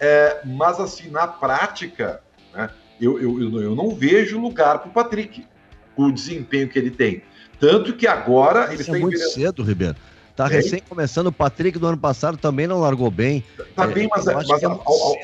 [0.00, 2.20] É, mas assim, na prática,
[2.52, 2.68] né,
[3.00, 5.46] eu, eu, eu não vejo lugar para o Patrick,
[5.94, 7.22] com o desempenho que ele tem.
[7.60, 9.96] Tanto que agora ele está é muito cedo, Ribeiro.
[10.34, 10.48] Tá é.
[10.48, 13.44] recém começando, o Patrick do ano passado também não largou bem.
[13.76, 15.16] Tá bem, mas, é, mas é ao, ao.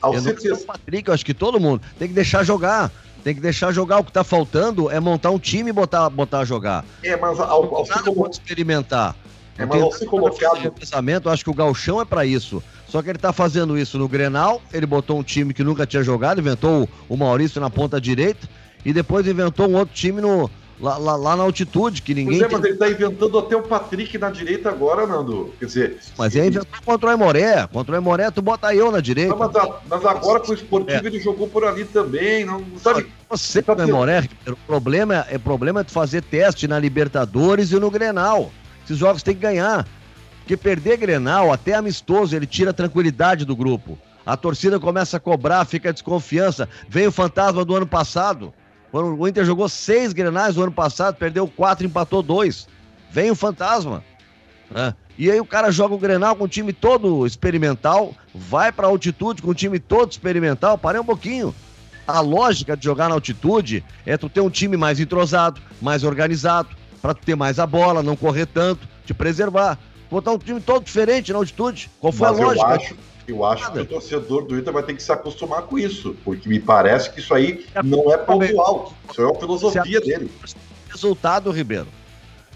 [0.00, 0.52] Ao, ao ser...
[0.52, 2.90] o Patrick, eu acho que todo mundo tem que deixar jogar.
[3.24, 3.98] Tem que deixar jogar.
[3.98, 6.84] O que tá faltando é montar um time e botar, botar a jogar.
[7.02, 8.30] É, mas ao, ao se colo...
[8.30, 9.14] experimentar.
[9.58, 10.70] É, mas ao se colocar.
[10.70, 12.62] Pensamento, acho que o Galchão é para isso.
[12.88, 14.62] Só que ele tá fazendo isso no Grenal.
[14.72, 18.48] Ele botou um time que nunca tinha jogado, inventou o Maurício na ponta direita
[18.84, 20.48] e depois inventou um outro time no,
[20.80, 22.38] Lá, lá, lá, na altitude, que ninguém.
[22.38, 25.52] Pois é, mas ele tá inventando até o Patrick na direita agora, Nando.
[25.58, 25.98] Quer dizer.
[26.16, 27.66] Mas ele inventou contra o Emoré.
[27.66, 29.30] Contra o Emoré, tu bota eu na direita.
[29.30, 29.52] Não, mas,
[29.88, 31.06] mas, agora com o esportivo é.
[31.08, 32.44] ele jogou por ali também.
[32.44, 33.08] Não, sabe?
[33.28, 37.90] Você, tá Emoré, o problema é, problema é tu fazer teste na Libertadores e no
[37.90, 38.52] Grenal.
[38.84, 39.84] Esses jogos tem que ganhar.
[40.38, 43.98] Porque perder Grenal, até amistoso, ele tira a tranquilidade do grupo.
[44.24, 46.68] A torcida começa a cobrar, fica a desconfiança.
[46.88, 48.54] Vem o fantasma do ano passado
[48.90, 52.66] Quando o Inter jogou seis grenais no ano passado, perdeu quatro, empatou dois.
[53.10, 54.02] Vem o fantasma.
[54.70, 54.94] Né?
[55.18, 59.42] E aí o cara joga o Grenal com o time todo experimental, vai pra altitude
[59.42, 60.78] com o time todo experimental.
[60.78, 61.54] Parei um pouquinho.
[62.06, 66.68] A lógica de jogar na altitude é tu ter um time mais entrosado, mais organizado,
[67.02, 69.78] para tu ter mais a bola, não correr tanto, te preservar.
[70.10, 71.90] Botar um time todo diferente na altitude.
[72.00, 72.66] Qual foi Mas a lógica?
[72.66, 72.96] Eu acho,
[73.28, 76.48] eu acho que o torcedor do Inter vai ter que se acostumar com isso, porque
[76.48, 78.92] me parece que isso aí não é pontual.
[79.10, 80.30] Isso é uma filosofia dele.
[80.88, 81.86] Resultado, Ribeiro.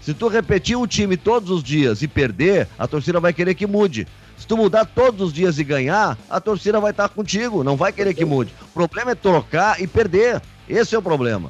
[0.01, 3.65] Se tu repetir o time todos os dias e perder, a torcida vai querer que
[3.65, 4.07] mude.
[4.37, 7.93] Se tu mudar todos os dias e ganhar, a torcida vai estar contigo, não vai
[7.93, 8.53] querer que mude.
[8.61, 10.41] O problema é trocar e perder.
[10.67, 11.49] Esse é o problema.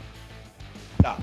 [1.02, 1.18] Tá.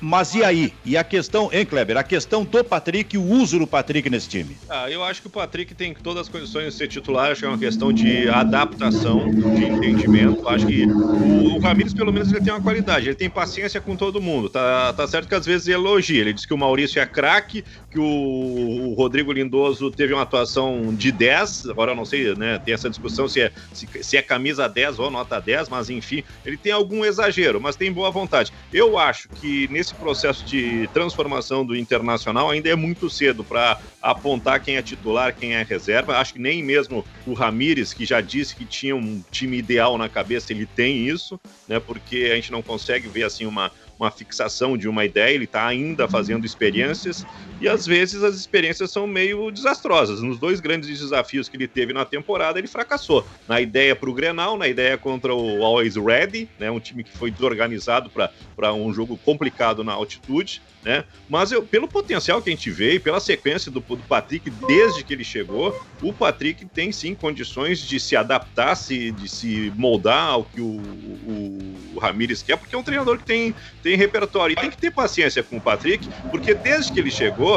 [0.00, 0.72] Mas e aí?
[0.84, 1.96] E a questão, hein, Kleber?
[1.96, 4.56] A questão do Patrick o uso do Patrick nesse time?
[4.68, 7.30] Ah, eu acho que o Patrick tem todas as condições de ser titular.
[7.30, 10.46] Acho que é uma questão de adaptação, de entendimento.
[10.48, 13.08] Acho que o, o Ramires, pelo menos, ele tem uma qualidade.
[13.08, 14.48] Ele tem paciência com todo mundo.
[14.48, 16.20] Tá, tá certo que às vezes ele elogia.
[16.20, 21.10] Ele diz que o Maurício é craque, que o, Rodrigo Lindoso teve uma atuação de
[21.10, 21.70] 10.
[21.70, 22.58] Agora eu não sei, né?
[22.58, 26.22] Tem essa discussão se é, se, se é camisa 10 ou nota 10, mas enfim,
[26.44, 28.52] ele tem algum exagero, mas tem boa vontade.
[28.72, 34.60] Eu acho que nesse processo de transformação do Internacional ainda é muito cedo para apontar
[34.60, 36.18] quem é titular, quem é reserva.
[36.18, 40.08] Acho que nem mesmo o Ramires, que já disse que tinha um time ideal na
[40.08, 41.80] cabeça, ele tem isso, né?
[41.80, 45.66] Porque a gente não consegue ver assim uma, uma fixação de uma ideia, ele está
[45.66, 47.26] ainda fazendo experiências
[47.60, 50.22] e às vezes as experiências são meio desastrosas.
[50.22, 53.26] Nos dois grandes desafios que ele teve na temporada, ele fracassou.
[53.46, 57.16] Na ideia para o Grenal, na ideia contra o Always Ready, né, um time que
[57.16, 60.62] foi desorganizado para um jogo complicado na altitude.
[60.82, 61.04] Né?
[61.28, 65.04] Mas eu, pelo potencial que a gente vê e pela sequência do, do, Patrick desde
[65.04, 70.28] que ele chegou, o Patrick tem sim condições de se adaptar, se, de se moldar
[70.28, 71.58] ao que o, o,
[71.94, 74.90] o Ramires quer, porque é um treinador que tem, tem repertório e tem que ter
[74.90, 77.49] paciência com o Patrick, porque desde que ele chegou,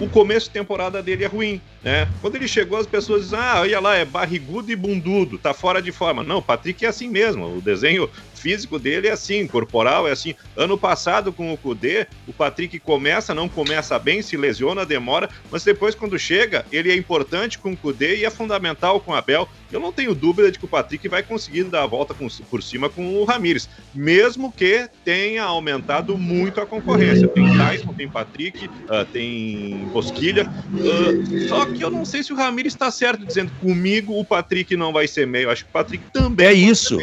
[0.00, 2.08] o começo de temporada dele é ruim, né?
[2.20, 5.80] Quando ele chegou, as pessoas dizem, ah, olha lá, é barrigudo e bundudo, tá fora
[5.80, 6.22] de forma.
[6.22, 10.34] Não, o Patrick é assim mesmo, o desenho físico dele é assim, corporal é assim.
[10.56, 15.64] Ano passado, com o Kudê, o Patrick começa, não começa bem, se lesiona, demora, mas
[15.64, 19.48] depois, quando chega, ele é importante com o Kudê e é fundamental com o Abel.
[19.70, 22.62] Eu não tenho dúvida de que o Patrick vai conseguir dar a volta com, por
[22.62, 27.28] cima com o Ramires, mesmo que tenha aumentado muito a concorrência.
[27.28, 30.50] Tem Tyson, tem Patrick, uh, tem Bosquilha.
[30.72, 34.76] Uh, só que eu não sei se o Ramires está certo dizendo comigo o Patrick
[34.76, 35.50] não vai ser meio.
[35.50, 36.98] Acho que o Patrick também é isso.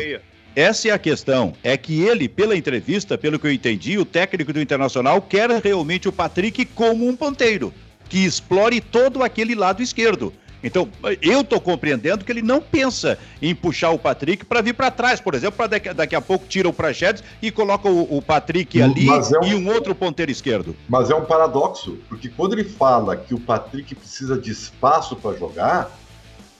[0.55, 1.53] Essa é a questão.
[1.61, 6.07] É que ele, pela entrevista, pelo que eu entendi, o técnico do Internacional quer realmente
[6.07, 7.73] o Patrick como um ponteiro,
[8.07, 10.33] que explore todo aquele lado esquerdo.
[10.63, 10.89] Então,
[11.21, 15.19] eu estou compreendendo que ele não pensa em puxar o Patrick para vir para trás,
[15.19, 18.81] por exemplo, para daqui, daqui, a pouco tira o Prachedes e coloca o, o Patrick
[18.81, 20.75] ali é um, e um outro ponteiro esquerdo.
[20.89, 25.37] Mas é um paradoxo, porque quando ele fala que o Patrick precisa de espaço para
[25.37, 25.91] jogar,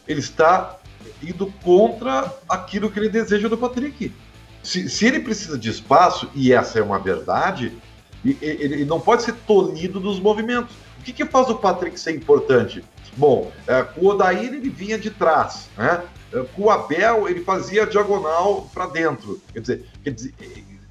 [0.08, 0.78] ele está
[1.22, 4.12] indo contra aquilo que ele deseja do Patrick.
[4.64, 7.72] Se, se ele precisa de espaço, e essa é uma verdade,
[8.24, 10.76] ele, ele não pode ser tolhido dos movimentos.
[11.00, 12.84] O que, que faz o Patrick ser importante?
[13.16, 16.04] Bom, é, com o Odair ele vinha de trás, né?
[16.34, 19.40] É, com o Abel ele fazia diagonal para dentro.
[19.54, 20.34] Quer dizer, quer dizer,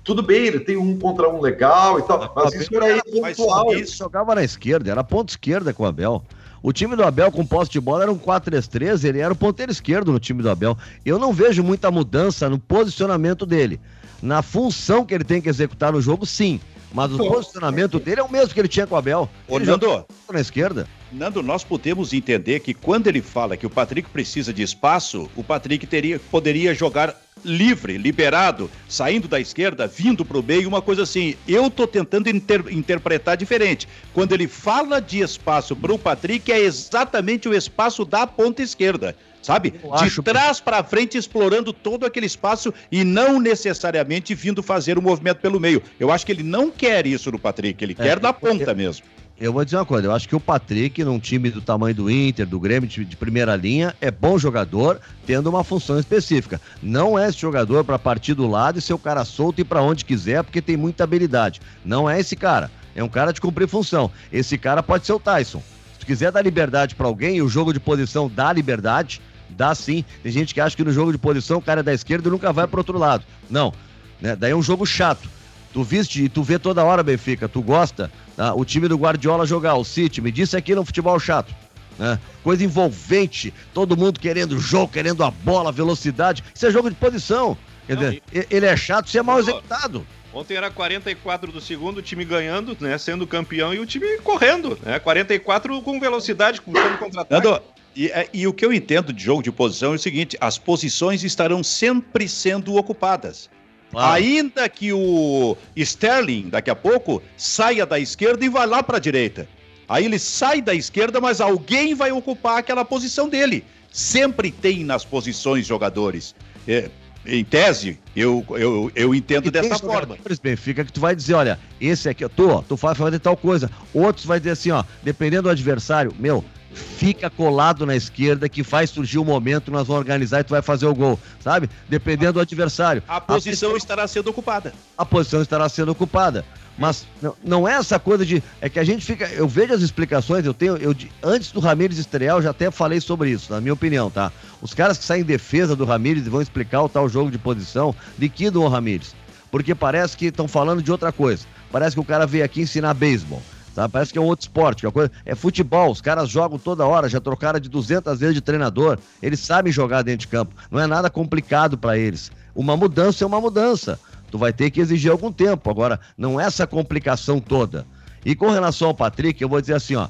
[0.02, 3.74] tudo bem, ele tem um contra um legal e tal, mas isso era pontual.
[3.74, 6.22] Isso jogava na esquerda, era ponto esquerda com o Abel.
[6.64, 9.70] O time do Abel com posse de bola era um 4-3-3, ele era o ponteiro
[9.70, 10.78] esquerdo no time do Abel.
[11.04, 13.78] Eu não vejo muita mudança no posicionamento dele.
[14.22, 16.58] Na função que ele tem que executar no jogo, sim.
[16.90, 19.28] Mas o posicionamento dele é o mesmo que ele tinha com o Abel.
[19.46, 20.88] Ô, ele Nando, na esquerda.
[21.12, 25.44] Nando, nós podemos entender que quando ele fala que o Patrick precisa de espaço, o
[25.44, 31.02] Patrick teria, poderia jogar livre, liberado, saindo da esquerda, vindo para o meio, uma coisa
[31.02, 31.34] assim.
[31.46, 33.88] Eu estou tentando inter interpretar diferente.
[34.12, 39.14] Quando ele fala de espaço para o Patrick, é exatamente o espaço da ponta esquerda
[39.44, 39.74] sabe?
[40.02, 45.36] De trás para frente, explorando todo aquele espaço e não necessariamente vindo fazer o movimento
[45.38, 45.82] pelo meio.
[46.00, 48.76] Eu acho que ele não quer isso no Patrick, ele é, quer da ponta eu,
[48.76, 49.04] mesmo.
[49.40, 52.08] Eu vou dizer uma coisa, eu acho que o Patrick, num time do tamanho do
[52.08, 56.60] Inter, do Grêmio de, primeira linha, é bom jogador, tendo uma função específica.
[56.80, 59.82] Não é esse jogador para partir do lado e ser o cara solto e para
[59.82, 61.60] onde quiser, porque tem muita habilidade.
[61.84, 62.70] Não é esse cara.
[62.94, 64.08] É um cara de cumprir função.
[64.32, 65.60] Esse cara pode ser o Tyson.
[65.94, 69.20] Se tu quiser dar liberdade para alguém, e o jogo de posição dá liberdade,
[69.50, 70.04] dá sim.
[70.22, 72.30] Tem gente que acha que no jogo de posição o cara é da esquerda e
[72.30, 73.24] nunca vai para outro lado.
[73.50, 73.74] Não.
[74.20, 74.36] Né?
[74.36, 75.28] Daí é um jogo chato.
[75.72, 78.54] Tu viste e tu vê toda hora, Benfica, tu gosta tá?
[78.54, 81.54] o time do Guardiola jogar, o City, me disse aqui no futebol chato.
[81.98, 82.18] Né?
[82.42, 86.42] Coisa envolvente, todo mundo querendo jogo, querendo a bola, velocidade.
[86.54, 87.56] Isso é jogo de posição.
[87.86, 90.06] Quer dizer, ele é chato se é mal executado.
[90.32, 92.98] Ontem era 44 do segundo, o time ganhando, né?
[92.98, 94.98] Sendo campeão e o time correndo, né?
[94.98, 97.62] 44 com velocidade, com contra-ataque.
[97.94, 100.58] E, é, e, o que eu entendo de jogo de posição é o seguinte: as
[100.58, 103.48] posições estarão sempre sendo ocupadas.
[103.96, 109.00] Ainda que o Sterling, daqui a pouco, saia da esquerda e vá lá para a
[109.00, 109.48] direita.
[109.88, 113.64] Aí ele sai da esquerda, mas alguém vai ocupar aquela posição dele.
[113.92, 116.34] Sempre tem nas posições jogadores.
[116.66, 116.90] É,
[117.26, 120.16] em tese, eu, eu, eu entendo e dessa forma.
[120.42, 123.70] Benfica que tu vai dizer, olha, esse aqui, tu, tu faz fazer tal coisa.
[123.92, 128.90] Outros vai dizer assim, ó, dependendo do adversário, meu, fica colado na esquerda que faz
[128.90, 131.68] surgir o momento, nós vamos organizar e tu vai fazer o gol, sabe?
[131.88, 133.02] Dependendo do adversário.
[133.08, 133.76] A posição a...
[133.76, 134.72] estará sendo ocupada.
[134.96, 136.44] A posição estará sendo ocupada.
[136.76, 137.06] Mas
[137.42, 138.42] não, é essa coisa de.
[138.60, 139.26] É que a gente fica.
[139.28, 140.76] Eu vejo as explicações, eu tenho.
[140.76, 144.32] Eu, antes do Ramires estrear, eu já até falei sobre isso, na minha opinião, tá?
[144.60, 147.38] Os caras que saem em defesa do Ramires e vão explicar o tal jogo de
[147.38, 149.14] posição, liquidam o Ramires.
[149.52, 151.46] Porque parece que estão falando de outra coisa.
[151.70, 153.40] Parece que o cara veio aqui ensinar beisebol.
[153.74, 153.88] Tá?
[153.88, 157.08] Parece que é um outro esporte, é, coisa, é futebol, os caras jogam toda hora,
[157.08, 160.86] já trocaram de 200 vezes de treinador, eles sabem jogar dentro de campo, não é
[160.86, 162.30] nada complicado para eles.
[162.54, 163.98] Uma mudança é uma mudança,
[164.30, 167.84] tu vai ter que exigir algum tempo, agora não é essa complicação toda.
[168.24, 170.06] E com relação ao Patrick, eu vou dizer assim, ó,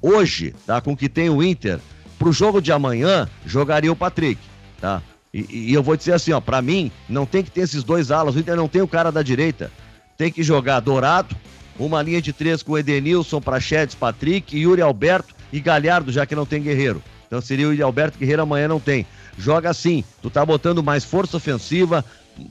[0.00, 1.80] hoje, tá, com que tem o Inter,
[2.20, 4.40] pro jogo de amanhã, jogaria o Patrick,
[4.80, 5.02] tá?
[5.34, 8.12] E, e eu vou dizer assim, ó, para mim, não tem que ter esses dois
[8.12, 9.72] alas, o Inter não tem o cara da direita,
[10.16, 11.36] tem que jogar Dourado,
[11.78, 16.46] uma linha de três com Edenilson, Prachedes, Patrick, Yuri Alberto e Galhardo, já que não
[16.46, 17.02] tem Guerreiro.
[17.26, 19.06] Então seria o Yuri Alberto Guerreiro, amanhã não tem.
[19.36, 22.04] Joga assim, tu tá botando mais força ofensiva,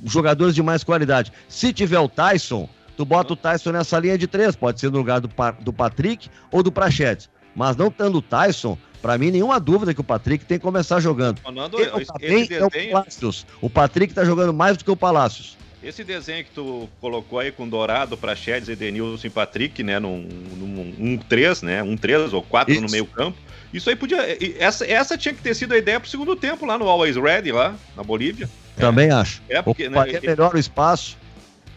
[0.05, 1.31] jogadores de mais qualidade.
[1.49, 4.97] Se tiver o Tyson, tu bota o Tyson nessa linha de três, pode ser no
[4.97, 5.29] lugar do,
[5.61, 7.29] do Patrick ou do Prachedes.
[7.55, 10.99] Mas não tendo o Tyson, para mim, nenhuma dúvida que o Patrick tem que começar
[10.99, 11.39] jogando.
[11.39, 12.61] Fernando, tá bem, desenho...
[12.61, 13.45] é o Palácios.
[13.61, 15.57] O Patrick tá jogando mais do que o Palácios.
[15.87, 19.97] Esse desenho que tu colocou aí com Dourado, Praxedes, Edenilson e Patrick, né?
[19.99, 21.81] Num, num um 3, né?
[21.81, 23.37] Um 3 ou 4 no meio campo.
[23.73, 24.17] Isso aí podia.
[24.59, 27.53] Essa, essa tinha que ter sido a ideia pro segundo tempo lá no Always Ready,
[27.53, 28.49] lá na Bolívia.
[28.75, 29.13] Também é.
[29.13, 29.41] acho.
[29.47, 29.87] É porque.
[29.87, 31.17] Né, ele, melhor o espaço.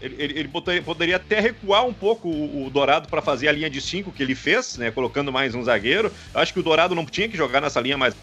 [0.02, 3.52] Ele, ele, ele poderia, poderia, até recuar um pouco o, o Dourado para fazer a
[3.52, 4.90] linha de 5 que ele fez, né?
[4.90, 6.12] Colocando mais um zagueiro.
[6.34, 8.16] Acho que o Dourado não tinha que jogar nessa linha mais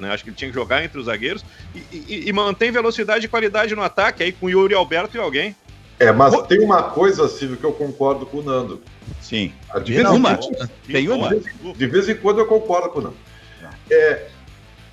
[0.00, 0.12] né?
[0.12, 3.28] Acho que ele tinha que jogar entre os zagueiros e, e, e mantém velocidade e
[3.28, 5.54] qualidade no ataque aí com Yuri Alberto e alguém.
[5.98, 8.82] É, mas tem uma coisa, Silvio, que eu concordo com o Nando.
[9.20, 9.52] Sim.
[9.84, 10.36] De vez, uma.
[10.36, 11.28] Quando, tem uma.
[11.28, 13.16] De vez, de vez em quando eu concordo com o Nando.
[13.90, 14.26] É,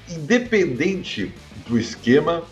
[0.10, 1.34] independente
[1.68, 2.44] do esquema,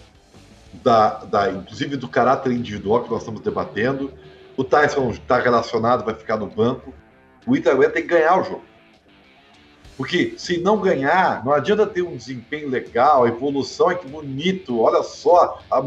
[0.84, 4.14] da, da, inclusive do caráter individual que nós estamos debatendo,
[4.58, 6.94] o Tyson está relacionado, vai ficar no banco.
[7.46, 8.64] O Itaúé tem que ganhar o jogo.
[10.00, 15.04] Porque se não ganhar, não adianta ter um desempenho legal, evolução, é que bonito, olha
[15.04, 15.82] só, a,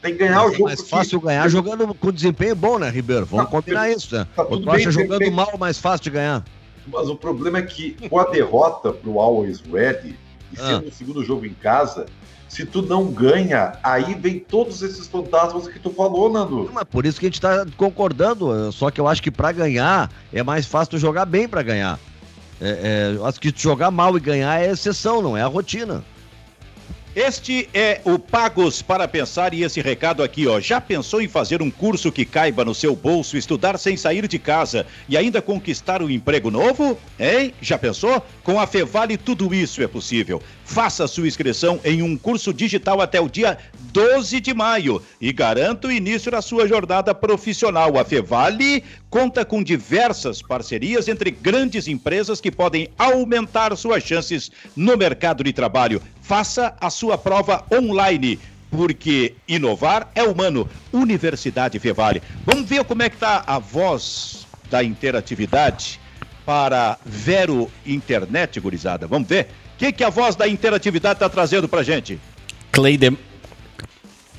[0.00, 0.68] tem que ganhar Mas o jogo.
[0.68, 3.26] É mais fácil ganhar jogando com desempenho bom, né, Ribeiro?
[3.26, 4.28] Vamos tá, combinar isso, né?
[4.36, 6.44] Tá tu acha jogando bem, mal mais fácil de ganhar.
[6.86, 10.16] Mas o problema é que com a derrota pro Always Ready,
[10.52, 10.64] e ah.
[10.64, 10.88] sendo ah.
[10.88, 12.06] o segundo jogo em casa,
[12.48, 16.70] se tu não ganha, aí vem todos esses fantasmas que tu falou, Nando.
[16.72, 18.70] Mas por isso que a gente tá concordando.
[18.70, 21.98] Só que eu acho que para ganhar é mais fácil tu jogar bem para ganhar.
[22.60, 26.04] É, é, acho que jogar mal e ganhar é exceção, não é a rotina.
[27.16, 30.60] Este é o Pagos para Pensar e esse recado aqui, ó.
[30.60, 34.38] Já pensou em fazer um curso que caiba no seu bolso, estudar sem sair de
[34.38, 36.96] casa e ainda conquistar um emprego novo?
[37.18, 37.52] Hein?
[37.60, 38.24] Já pensou?
[38.44, 40.40] Com a Fevale tudo isso é possível.
[40.64, 43.58] Faça sua inscrição em um curso digital até o dia
[43.98, 47.98] 12 de maio e garanta o início da sua jornada profissional.
[47.98, 54.96] A Fevale conta com diversas parcerias entre grandes empresas que podem aumentar suas chances no
[54.96, 56.00] mercado de trabalho.
[56.22, 58.38] Faça a sua prova online
[58.70, 60.68] porque inovar é humano.
[60.92, 62.22] Universidade Fevale.
[62.46, 65.98] Vamos ver como é que está a voz da interatividade
[66.46, 69.08] para Vero Internet, gurizada.
[69.08, 69.48] Vamos ver?
[69.74, 72.16] O que, que a voz da interatividade está trazendo para gente?
[72.70, 73.18] Cleide...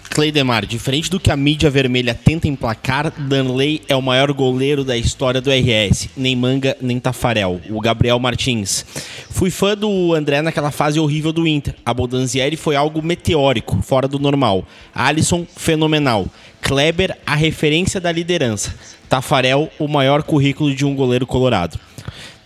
[0.09, 4.97] Cleidemar, diferente do que a mídia vermelha tenta emplacar, Danley é o maior goleiro da
[4.97, 6.09] história do RS.
[6.17, 7.61] Nem manga, nem tafarel.
[7.69, 8.85] O Gabriel Martins.
[9.29, 11.75] Fui fã do André naquela fase horrível do Inter.
[11.85, 14.65] A Bodanzieri foi algo meteórico, fora do normal.
[14.93, 16.27] Alisson, fenomenal.
[16.61, 18.73] Kleber, a referência da liderança.
[19.07, 21.79] Tafarel, o maior currículo de um goleiro colorado.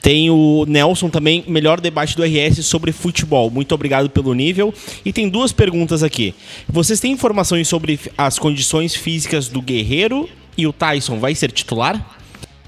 [0.04, 3.50] Tem o Nelson também, melhor debate do RS sobre futebol.
[3.50, 4.74] Muito obrigado pelo nível.
[5.06, 6.36] E tem duas perguntas aqui.
[6.68, 12.18] Vocês têm informações sobre as condições físicas do Guerreiro e o Tyson vai ser titular?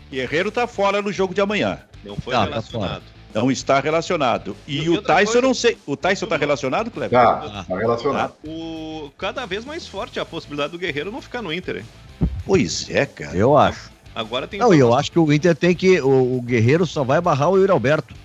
[0.09, 1.79] Guerreiro tá fora no jogo de amanhã.
[2.05, 3.03] Não foi tá, relacionado.
[3.33, 4.55] Tá não está relacionado.
[4.65, 5.47] E o Tyson, coisa...
[5.47, 5.77] não sei.
[5.86, 7.19] O Tyson está relacionado, Kleber?
[7.19, 8.33] Tá, tá relacionado.
[8.45, 9.11] O...
[9.17, 12.29] Cada vez mais forte a possibilidade do Guerreiro não ficar no Inter, hein?
[12.45, 13.36] Pois é, cara.
[13.36, 13.93] Eu acho.
[14.16, 14.59] Agora tem.
[14.59, 15.99] Não, e eu acho que o Inter tem que.
[15.99, 18.16] O, o Guerreiro só vai barrar o Yuri Alberto.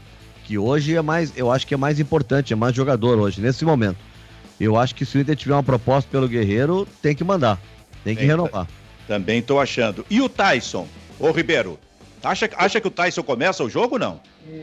[0.44, 1.36] Que hoje é mais.
[1.36, 3.98] Eu acho que é mais importante, é mais jogador hoje, nesse momento.
[4.60, 7.58] Eu acho que se o Inter tiver uma proposta pelo Guerreiro, tem que mandar.
[8.04, 8.68] Tem que Tem, renovar.
[9.08, 10.04] Também tô achando.
[10.08, 10.86] E o Tyson?
[11.18, 11.78] Ô, Ribeiro,
[12.22, 14.20] acha, acha que o Tyson começa o jogo ou não?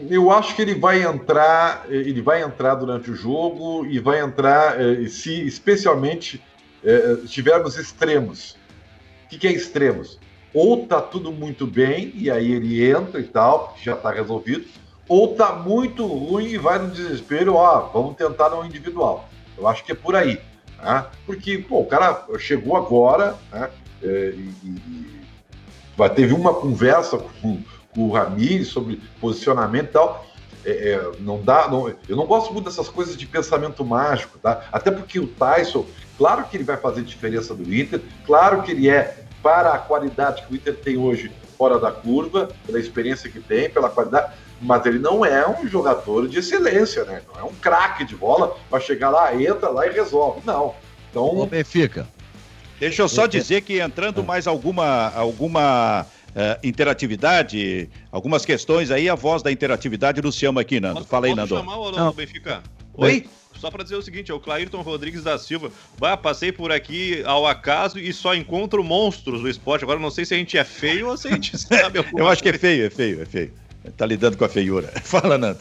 [0.10, 4.80] Eu acho que ele vai entrar, ele vai entrar durante o jogo e vai entrar
[4.80, 6.42] eh, se especialmente
[6.84, 8.52] eh, tivermos extremos.
[9.26, 10.20] O que, que é extremos?
[10.54, 14.66] Ou tá tudo muito bem e aí ele entra e tal, já tá resolvido,
[15.08, 19.28] ou tá muito ruim e vai no desespero, ó, vamos tentar no individual.
[19.58, 20.40] Eu acho que é por aí.
[20.82, 21.06] Né?
[21.26, 23.70] Porque, pô, o cara chegou agora, né?
[24.04, 25.22] eh, e, e-
[26.00, 27.60] e teve uma conversa com,
[27.94, 30.26] com o Ramires sobre posicionamento e tal.
[30.66, 34.66] É, é, não dá, não- eu não gosto muito dessas coisas de pensamento mágico, tá?
[34.72, 35.86] Até porque o Tyson,
[36.18, 40.44] claro que ele vai fazer diferença do Inter, claro que ele é para a qualidade
[40.46, 44.32] que o Inter tem hoje fora da curva, pela experiência que tem, pela qualidade,
[44.62, 47.22] mas ele não é um jogador de excelência, né?
[47.34, 50.42] Não é um craque de bola para chegar lá, entra lá e resolve.
[50.46, 50.76] Não.
[51.10, 52.08] Então, Ô, Benfica.
[52.80, 53.28] Deixa eu só é.
[53.28, 60.22] dizer que entrando mais alguma, alguma eh, interatividade, algumas questões aí, a voz da interatividade
[60.22, 60.96] nos chama aqui, Nando.
[60.98, 61.56] Posso- Fala aí, Nando.
[61.58, 62.14] chamar o Não.
[62.14, 62.62] Benfica?
[62.94, 63.28] Oi?
[63.60, 65.72] Só pra dizer o seguinte, é o Clairton Rodrigues da Silva.
[65.98, 69.84] Bah, passei por aqui ao acaso e só encontro monstros do esporte.
[69.84, 72.28] Agora não sei se a gente é feio ou se a gente sabe alguma Eu
[72.28, 73.54] acho que é feio, é feio, é feio.
[73.96, 74.88] Tá lidando com a feiura.
[75.04, 75.60] Fala, Nando.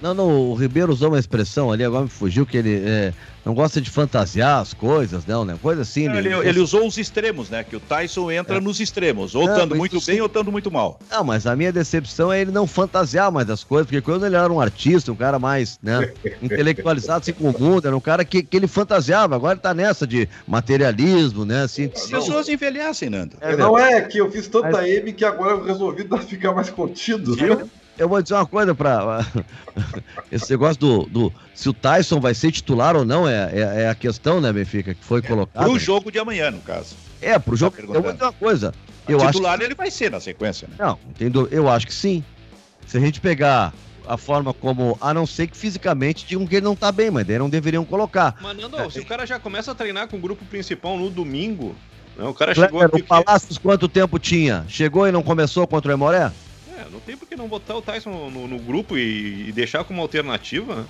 [0.00, 3.12] Não, não, o Ribeiro usou uma expressão ali, agora me fugiu, que ele é,
[3.44, 5.58] não gosta de fantasiar as coisas, não, né?
[5.60, 6.08] Coisa assim.
[6.08, 7.64] Ele, ele usou os extremos, né?
[7.64, 8.60] Que o Tyson entra É.
[8.60, 10.20] nos extremos, ou Não, estando muito isso bem sim.
[10.20, 11.00] ou estando muito mal.
[11.10, 14.36] Não, mas a minha decepção é ele não fantasiar mais das coisas, porque quando ele
[14.36, 18.24] era um artista, um cara mais, né, intelectualizado, assim, com o mundo, era um cara
[18.24, 21.90] que, que ele fantasiava, agora ele tá nessa de materialismo, né, assim...
[21.94, 23.36] As pessoas envelhecem, Nando.
[23.40, 26.52] É não é que eu fiz tanta Mas- M que agora eu resolvi dar- ficar
[26.52, 27.36] mais contido.
[27.42, 27.68] Eu,
[27.98, 29.26] eu vou dizer uma coisa pra.
[30.30, 31.32] Esse negócio do, do.
[31.54, 34.94] Se o Tyson vai ser titular ou não é, é, é a questão, né, Benfica,
[34.94, 35.66] que foi colocada.
[35.66, 36.96] Pro jogo de amanhã, no caso.
[37.20, 37.76] É, pro jogo.
[37.76, 38.72] Tá eu vou dizer uma coisa.
[39.08, 40.76] Eu acho titular ele vai ser na sequência, né?
[40.78, 41.48] Não, entendo.
[41.50, 42.22] Eu acho que sim.
[42.86, 43.72] Se a gente pegar
[44.06, 44.96] a forma como.
[45.00, 47.84] A não ser que fisicamente digam que ele não tá bem, mas daí não deveriam
[47.84, 48.36] colocar.
[48.40, 51.74] Mas, Nando, se o cara já começa a treinar com o grupo principal no domingo,
[52.16, 53.02] né, o cara chegou Kleber, aqui...
[53.02, 54.64] o Palácios quanto tempo tinha?
[54.68, 56.32] Chegou e não começou contra o Emoré?
[56.78, 59.82] É, não tem por que não botar o Tyson no, no- grupo e, e deixar
[59.84, 60.84] como alternativa, né?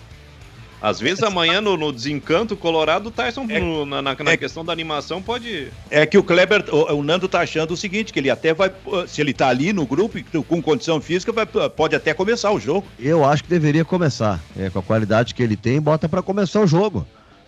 [0.80, 4.36] Às vezes amanhã no, no desencanto colorado, o Tyson É- no- na, na- na é-
[4.36, 5.68] questão da animação pode...
[5.90, 8.70] É que o Kleber, o, o Nando tá achando o seguinte, que ele até vai,
[9.08, 12.60] se ele tá ali no grupo e com condição física, vai- pode até começar o
[12.60, 12.86] jogo.
[12.98, 14.40] Eu acho que deveria começar.
[14.56, 17.04] É, com a qualidade que ele tem, bota pra começar o jogo.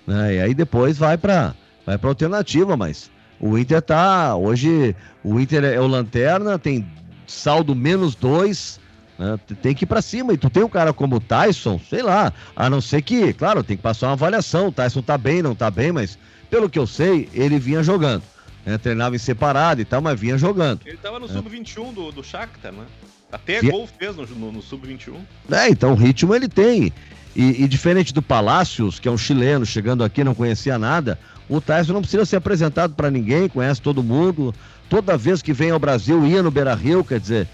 [0.07, 0.36] Né?
[0.36, 1.55] E aí depois vai pra
[1.86, 4.34] vai pra alternativa, mas o Inter tá.
[4.34, 6.84] Hoje o Inter é o lanterna, tem
[7.31, 8.78] saldo menos dois.
[9.18, 9.39] né?
[9.62, 10.33] Tem que ir pra cima.
[10.33, 12.33] E tu tem um cara como o Tyson, sei lá.
[12.55, 14.68] A não ser que, claro, tem que passar uma avaliação.
[14.68, 16.18] O Tyson tá bem, não tá bem, mas
[16.51, 18.22] pelo que eu sei, ele vinha jogando.
[18.66, 18.76] né?
[18.78, 20.81] Treinava em separado e tal, mas vinha jogando.
[20.85, 22.85] Ele tava no sub-21 do, do Shakhtar, né?
[23.33, 25.14] Até gol fez no, no- no sub-21.
[25.53, 26.93] É, então o ritmo ele tem.
[27.37, 31.16] E, e diferente do Palácios, que é um chileno chegando aqui, não conhecia nada,
[31.51, 34.55] o Tyson não precisa ser apresentado para ninguém, conhece todo mundo.
[34.88, 37.48] Toda vez que vem ao Brasil, ia no Beira Rio, quer dizer,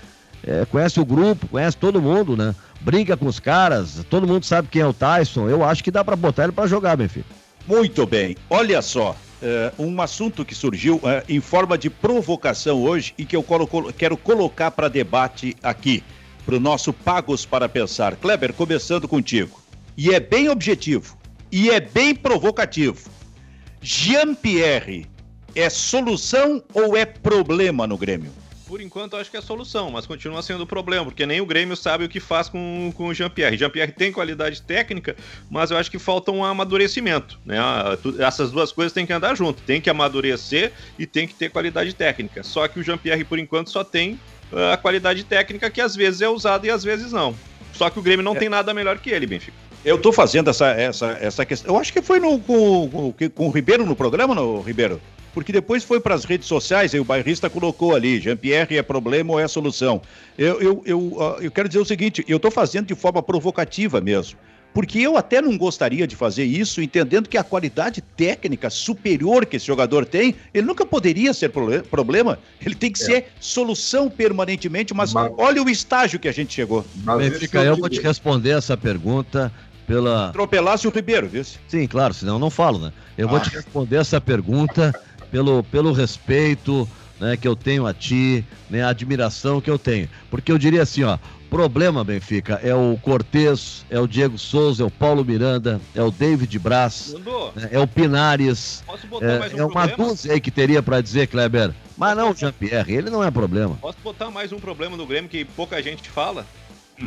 [0.46, 2.54] é, conhece o grupo, conhece todo mundo, né?
[2.80, 5.48] Brinca com os caras, todo mundo sabe quem é o Tyson.
[5.48, 7.24] Eu acho que dá para botar ele para jogar, meu filho.
[7.66, 8.36] Muito bem.
[8.48, 13.34] Olha só, é, um assunto que surgiu é, em forma de provocação hoje e que
[13.34, 16.04] eu colo- quero colocar para debate aqui,
[16.44, 18.14] para o nosso Pagos para Pensar.
[18.16, 19.60] Kleber, começando contigo.
[19.96, 21.16] E é bem objetivo,
[21.50, 23.10] e é bem provocativo.
[23.82, 25.06] Jean-Pierre
[25.54, 28.32] é solução ou é problema no Grêmio?
[28.66, 31.46] Por enquanto, eu acho que é a solução, mas continua sendo problema, porque nem o
[31.46, 33.56] Grêmio sabe o que faz com, com o Jean-Pierre.
[33.56, 35.14] Jean-Pierre tem qualidade técnica,
[35.48, 37.38] mas eu acho que falta um amadurecimento.
[37.46, 37.58] Né?
[37.60, 39.62] Ah, Essas duas coisas têm que andar junto.
[39.62, 42.42] Tem que amadurecer e tem que ter qualidade técnica.
[42.42, 44.18] Só que o Jean-Pierre, por enquanto, só tem
[44.52, 47.36] ah, a qualidade técnica que às vezes é usada e às vezes não.
[47.72, 48.38] Só que o Grêmio não É.
[48.40, 49.56] tem nada melhor que ele, Benfica.
[49.86, 51.72] Eu tô fazendo essa, essa, essa questão.
[51.72, 55.00] Eu acho que foi no, com, com, com o Ribeiro no programa, no Ribeiro?
[55.32, 59.34] Porque depois foi para as redes sociais e o bairrista colocou ali: Jean-Pierre é problema
[59.34, 60.02] ou é solução?
[60.36, 64.36] Eu, eu, eu, eu quero dizer o seguinte: eu tô fazendo de forma provocativa mesmo.
[64.76, 69.56] Porque eu até não gostaria de fazer isso, entendendo que a qualidade técnica superior que
[69.56, 72.38] esse jogador tem, ele nunca poderia ser problema.
[72.60, 76.84] Ele tem que ser solução permanentemente, mas, Mas- olha o estágio que a gente chegou.
[76.94, 79.50] Benfica, é eu vou te responder essa pergunta
[79.86, 80.28] pela.
[80.30, 81.44] Atropelasse o Ribeiro, viu?
[81.68, 82.92] Sim, claro, senão eu não falo, né?
[83.16, 83.40] Eu vou Ah.
[83.40, 84.94] te responder essa pergunta
[85.30, 86.88] pelo, pelo respeito,
[87.20, 90.08] né, que eu tenho a ti, né, a admiração que eu tenho.
[90.30, 91.18] Porque eu diria assim, ó,
[91.48, 96.10] problema, Benfica, é o Cortez, é o Diego Souza, é o Paulo Miranda, é o
[96.10, 97.14] David Braz,
[97.54, 98.82] né, é o Pinares.
[98.86, 100.10] Posso botar é, mais um é uma problema?
[100.10, 101.72] dúzia aí que teria para dizer, Kleber.
[101.96, 103.78] Mas não o Jean-Pierre, ele não é problema.
[103.80, 106.44] Posso botar mais um problema do Grêmio que pouca gente fala?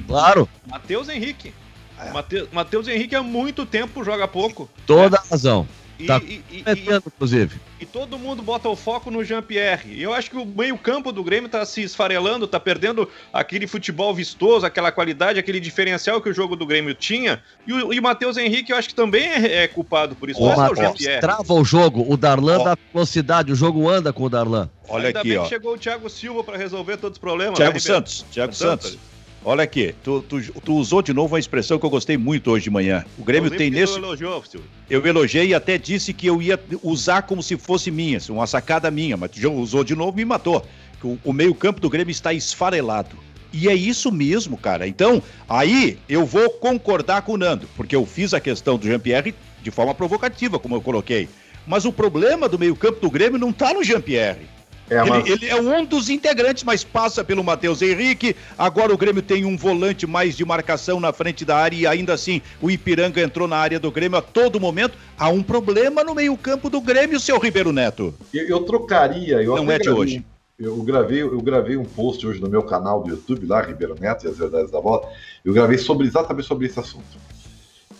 [0.08, 0.50] Claro.
[0.68, 1.54] Matheus Henrique.
[2.00, 2.48] É.
[2.52, 4.70] Matheus Henrique há muito tempo joga pouco.
[4.86, 5.24] Toda né?
[5.30, 5.68] razão.
[6.00, 6.64] E, tá e, e,
[7.06, 7.60] inclusive.
[7.78, 9.94] E todo mundo bota o foco no Jean-Pierre.
[9.94, 14.14] E eu acho que o meio-campo do Grêmio tá se esfarelando, tá perdendo aquele futebol
[14.16, 17.44] vistoso, aquela qualidade, aquele diferencial que o jogo do Grêmio tinha.
[17.68, 20.42] E o, e o Matheus Henrique, eu acho que também é, é culpado por isso.
[20.42, 21.20] Ô, Não é o Jean-Pierre.
[21.20, 22.64] Trava o jogo, o Darlan oh.
[22.64, 24.70] dá velocidade, o jogo anda com o Darlan.
[24.88, 25.44] Olha Ainda aqui, bem ó.
[25.44, 27.58] que chegou o Thiago Silva para resolver todos os problemas.
[27.58, 28.92] Thiago né, Santos, Thiago Santos.
[28.92, 29.10] Santos.
[29.50, 32.66] Olha aqui, tu, tu, tu, usou de novo uma expressão que eu gostei muito hoje
[32.66, 33.04] de manhã.
[33.18, 33.98] O Grêmio tem nesse.
[33.98, 34.44] Elogiou,
[34.88, 38.92] eu elogiei e até disse que eu ia usar como se fosse minha, uma sacada
[38.92, 40.64] minha, mas tu já usou de novo e me matou.
[41.04, 43.18] O, o meio-campo do Grêmio está esfarelado.
[43.52, 44.88] E é isso mesmo, cara.
[44.88, 49.34] Então, aí eu vou concordar com o Nando, porque eu fiz a questão do Jean-Pierre
[49.64, 51.28] de forma provocativa, como eu coloquei.
[51.66, 54.59] Mas o problema do meio-campo do Grêmio não está no Jean-Pierre.
[54.90, 55.26] É, mas...
[55.26, 58.36] ele, ele, é um dos integrantes, mas passa pelo Matheus Henrique.
[58.58, 62.14] Agora o Grêmio tem um volante mais de marcação na frente da área e ainda
[62.14, 64.98] assim o Ipiranga entrou na área do Grêmio a todo momento.
[65.18, 68.14] Há um problema no meio-campo do Grêmio, seu Ribeiro Neto.
[68.34, 70.26] Eu, eu trocaria, eu não é de hoje.
[70.60, 74.26] Eu gravei, eu gravei um post hoje no meu canal do YouTube, lá, Ribeiro Neto
[74.26, 75.08] e as Verdades da Bola.
[75.46, 77.18] Eu gravei sobre, exatamente sobre esse assunto.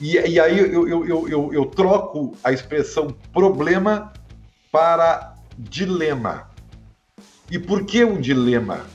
[0.02, 4.12] E, e aí eu, eu, eu, eu, eu troco a expressão problema
[4.72, 6.49] para dilema.
[7.52, 8.86] E por que um dilema?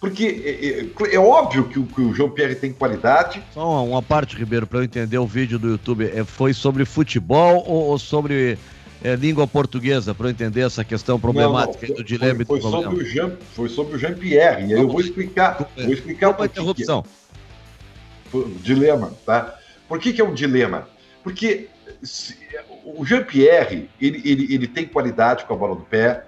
[0.00, 3.42] Porque é, é, é óbvio que o, que o João Pierre tem qualidade.
[3.52, 6.04] Só uma parte, Ribeiro, para eu entender o vídeo do YouTube.
[6.04, 8.58] É, foi sobre futebol ou, ou sobre
[9.02, 12.70] é, língua portuguesa, para eu entender essa questão problemática não, não, do dilema foi, foi
[12.70, 14.66] sobre o Jean, Foi sobre o Jean-Pierre.
[14.66, 15.70] E aí eu vou explicar.
[15.76, 17.04] Vou explicar uma interrupção.
[18.30, 18.44] Que é.
[18.62, 19.58] Dilema, tá?
[19.88, 20.88] Por que, que é um dilema?
[21.22, 21.68] Porque
[22.02, 22.36] se,
[22.84, 26.24] o Jean-Pierre, ele, ele, ele tem qualidade com a bola do pé,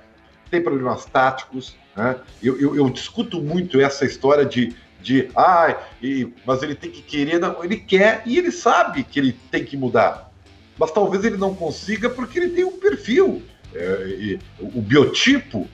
[0.49, 1.77] tem problemas táticos.
[1.97, 2.17] Né?
[2.43, 7.03] Eu, eu, eu discuto muito essa história de, de ah, e, mas ele tem que
[7.03, 10.31] querer, não, ele quer e ele sabe que ele tem que mudar.
[10.79, 13.43] Mas talvez ele não consiga porque ele tem um perfil,
[13.75, 15.69] é, o, o biotipo.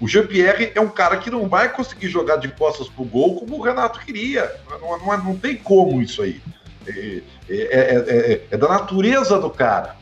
[0.00, 3.56] O, Jean-Pierre é um cara que não vai conseguir jogar de costas pro gol como
[3.56, 4.52] o Renato queria.
[4.68, 6.40] Não, não, não tem como isso aí.
[6.88, 9.96] É, é, é, é da natureza do cara.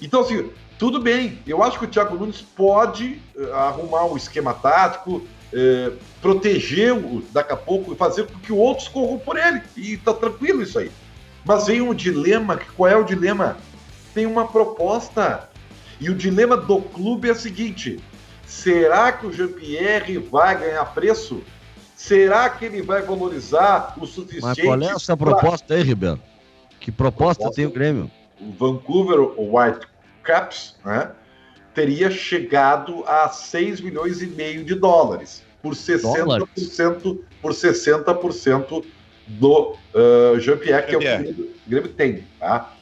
[0.00, 0.50] Então, assim,
[0.80, 5.96] tudo bem, eu acho que o Thiago Nunes pode uh, arrumar um esquema tático, uh,
[6.22, 9.60] proteger o, daqui a pouco e fazer com que outros corram por ele.
[9.76, 10.90] E tá tranquilo isso aí.
[11.44, 13.58] Mas vem um dilema, que qual é o dilema?
[14.14, 15.50] Tem uma proposta.
[16.00, 18.00] E o dilema do clube é o seguinte:
[18.46, 21.42] será que o Jean-Pierre vai ganhar preço?
[21.94, 24.42] Será que ele vai valorizar o suficiente?
[24.42, 26.18] Mas qual é essa proposta aí, Ribeiro?
[26.80, 28.10] Que proposta, proposta tem o Grêmio?
[28.40, 29.90] O Vancouver White
[30.22, 31.10] Caps, né,
[31.74, 38.84] teria chegado a 6 milhões e meio de dólares por 60%, por 60%
[39.26, 42.74] do uh, Jean-Pierre que é o Grêmio, o Grêmio tem, tá?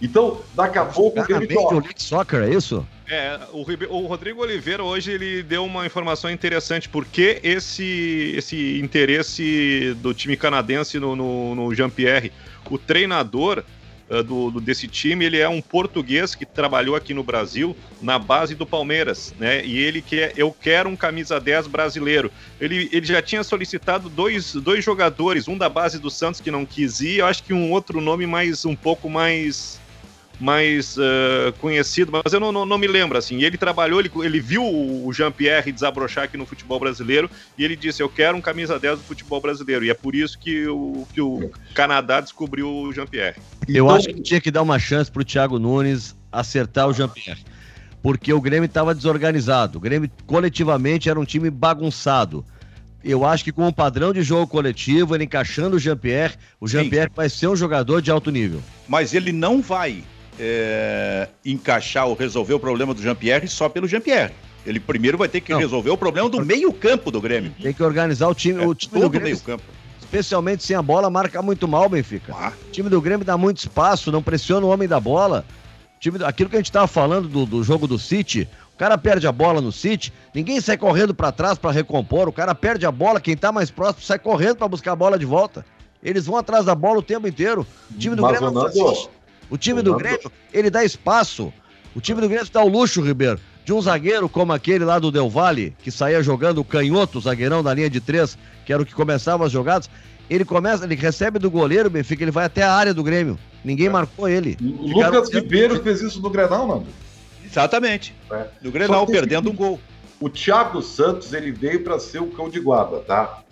[0.00, 1.88] Então, daqui a pouco o Grêmio toca.
[1.96, 2.86] Soccer, é isso?
[3.08, 3.60] É, o,
[3.94, 10.36] o, Rodrigo Oliveira hoje ele deu uma informação interessante, porque esse, esse interesse do time
[10.36, 12.32] canadense no, no, no Jean-Pierre,
[12.68, 13.62] o treinador
[14.10, 18.18] uh, do, do, desse time, ele é um português que trabalhou aqui no Brasil na
[18.18, 19.64] base do Palmeiras, né?
[19.64, 22.30] E ele quer, eu quero um camisa 10 brasileiro.
[22.60, 26.64] Ele, ele já tinha solicitado dois, dois jogadores, um da base do Santos que não
[26.66, 29.80] quis ir, eu acho que um outro nome mais um pouco mais
[30.38, 33.42] mais uh, conhecido, mas eu não, não, não, me lembro, assim.
[33.42, 38.02] ele trabalhou, ele, ele viu o Jean-Pierre desabrochar aqui no futebol brasileiro e ele disse,
[38.02, 39.84] eu quero um camisa 10 do futebol brasileiro.
[39.84, 43.36] E é por isso que o, que o Canadá descobriu o Jean-Pierre.
[43.66, 47.44] Eu acho que tinha que dar uma chance pro Thiago Nunes acertar o Jean-Pierre.
[48.02, 49.78] Porque o Grêmio estava desorganizado.
[49.78, 52.44] O Grêmio coletivamente era um time bagunçado.
[53.02, 57.10] Eu acho que com o padrão de jogo coletivo, ele encaixando o Jean-Pierre, o Jean-Pierre
[57.14, 58.60] vai ser um jogador de alto nível.
[58.88, 60.02] Mas ele não vai
[60.38, 64.32] é, encaixar ou resolver o problema do Jean-Pierre só pelo Jean-Pierre.
[64.64, 65.60] Ele primeiro vai ter que Não.
[65.60, 67.54] resolver o problema do meio-campo do Grêmio.
[67.62, 69.28] Tem que organizar o time, é, o time do Grêmio.
[69.28, 69.62] Meio-campo.
[70.00, 72.32] Especialmente sem a bola, marca muito mal, Benfica.
[72.36, 72.52] Ah.
[72.68, 75.44] O time do Grêmio dá muito espaço, não pressiona o homem da bola.
[75.96, 78.98] O time, aquilo que a gente estava falando do, do jogo do City, o cara
[78.98, 82.86] perde a bola no City, ninguém sai correndo para trás para recompor, o cara perde
[82.86, 85.64] a bola, quem tá mais próximo sai correndo para buscar a bola de volta.
[86.02, 87.66] Eles vão atrás da bola o tempo inteiro.
[87.90, 89.10] O time do Mas, Grêmio não faz isso.
[89.50, 91.52] O time do Grêmio, ele dá espaço.
[91.94, 95.10] O time do Grêmio dá o luxo, Ribeiro, de um zagueiro como aquele lá do
[95.10, 98.82] Del Valle, que saía jogando o canhoto, o zagueirão da linha de três, que era
[98.82, 99.88] o que começava as jogadas.
[100.28, 103.38] Ele começa, ele recebe do goleiro, Benfica, ele vai até a área do Grêmio.
[103.64, 103.90] Ninguém é.
[103.90, 104.56] marcou ele.
[104.60, 106.86] O Lucas Ribeiro fez isso no Grenal, Nando.
[107.44, 108.14] Exatamente.
[108.30, 108.46] É.
[108.60, 109.80] No Grenal, perdendo um gol.
[110.20, 113.42] O Thiago Santos, ele veio para ser o cão de guarda, tá?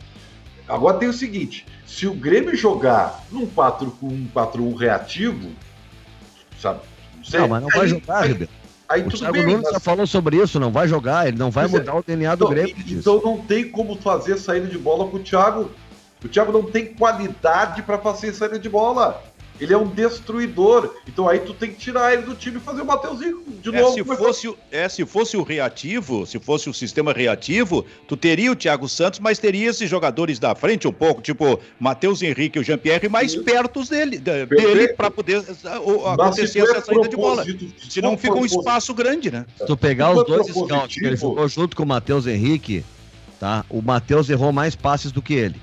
[0.66, 5.50] Agora tem o seguinte, se o Grêmio jogar num 4 com um 4-1 reativo,
[6.64, 6.80] sabe?
[7.16, 8.52] Não, sei, não mas não aí, vai jogar, Ribeiro.
[8.88, 9.72] Aí o Thiago bem, Nunes mas...
[9.72, 11.98] já falou sobre isso, não vai jogar, ele não vai mudar é.
[11.98, 12.76] o DNA do então, Grêmio.
[12.86, 15.70] Então não tem como fazer saída de bola com o Thiago.
[16.22, 19.22] O Thiago não tem qualidade para fazer saída de bola.
[19.64, 20.94] Ele é um destruidor.
[21.08, 23.80] Então aí tu tem que tirar ele do time e fazer o Mateuzinho de é,
[23.80, 23.94] novo.
[23.94, 28.56] Se fosse, é, se fosse o reativo, se fosse o sistema reativo, tu teria o
[28.56, 32.64] Thiago Santos, mas teria esses jogadores da frente um pouco, tipo Matheus Henrique e o
[32.64, 33.42] Jean-Pierre, mais Sim.
[33.42, 37.44] perto dele, dele para poder uh, acontecer essa saída de bola.
[37.88, 39.46] Senão fica um espaço grande, né?
[39.56, 42.84] Se tu pegar os dois scouts que ele jogou junto com o Matheus Henrique,
[43.40, 43.64] tá?
[43.70, 45.56] O Matheus errou mais passes do que ele.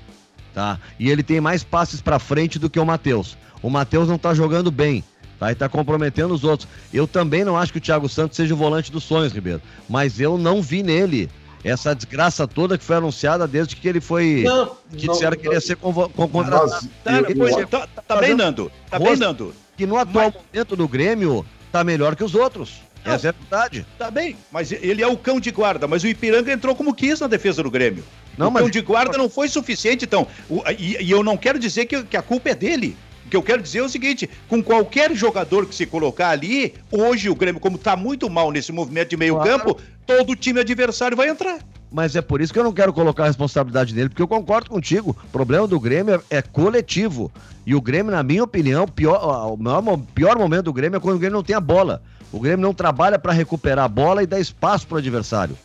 [0.54, 0.78] Tá?
[0.98, 3.36] E ele tem mais passes para frente do que o Matheus.
[3.62, 5.02] O Matheus não tá jogando bem.
[5.38, 5.50] Tá?
[5.50, 6.68] E tá comprometendo os outros.
[6.92, 9.62] Eu também não acho que o Thiago Santos seja o volante dos sonhos, Ribeiro.
[9.88, 11.30] Mas eu não vi nele
[11.64, 14.42] essa desgraça toda que foi anunciada desde que ele foi.
[14.44, 16.88] Não, que não, disseram não, que ele ia ser contratado.
[17.04, 18.70] Tá, eu, tá, tá bem, Nando.
[18.90, 19.54] Tá bem, Nando.
[19.76, 20.42] Que no atual mas...
[20.52, 22.82] momento do Grêmio tá melhor que os outros.
[23.04, 23.86] Essa é a verdade.
[23.98, 27.18] Tá bem, mas ele é o cão de guarda, mas o Ipiranga entrou como quis
[27.18, 28.04] na defesa do Grêmio.
[28.36, 28.70] Não, o mas...
[28.70, 30.26] de guarda não foi suficiente, então.
[30.48, 32.96] O, e, e, eu não quero dizer que, que a culpa é dele
[33.32, 37.30] que eu quero dizer é o seguinte: com qualquer jogador que se colocar ali, hoje
[37.30, 39.88] o Grêmio, como está muito mal nesse movimento de meio-campo, claro.
[40.06, 41.58] todo time adversário vai entrar.
[41.90, 44.70] Mas é por isso que eu não quero colocar a responsabilidade nele, porque eu concordo
[44.70, 45.16] contigo.
[45.24, 47.30] O problema do Grêmio é, é coletivo.
[47.66, 51.16] E o Grêmio, na minha opinião, pior, o maior, pior momento do Grêmio é quando
[51.16, 52.02] o Grêmio não tem a bola.
[52.32, 55.56] O Grêmio não trabalha para recuperar a bola e dar espaço para o adversário.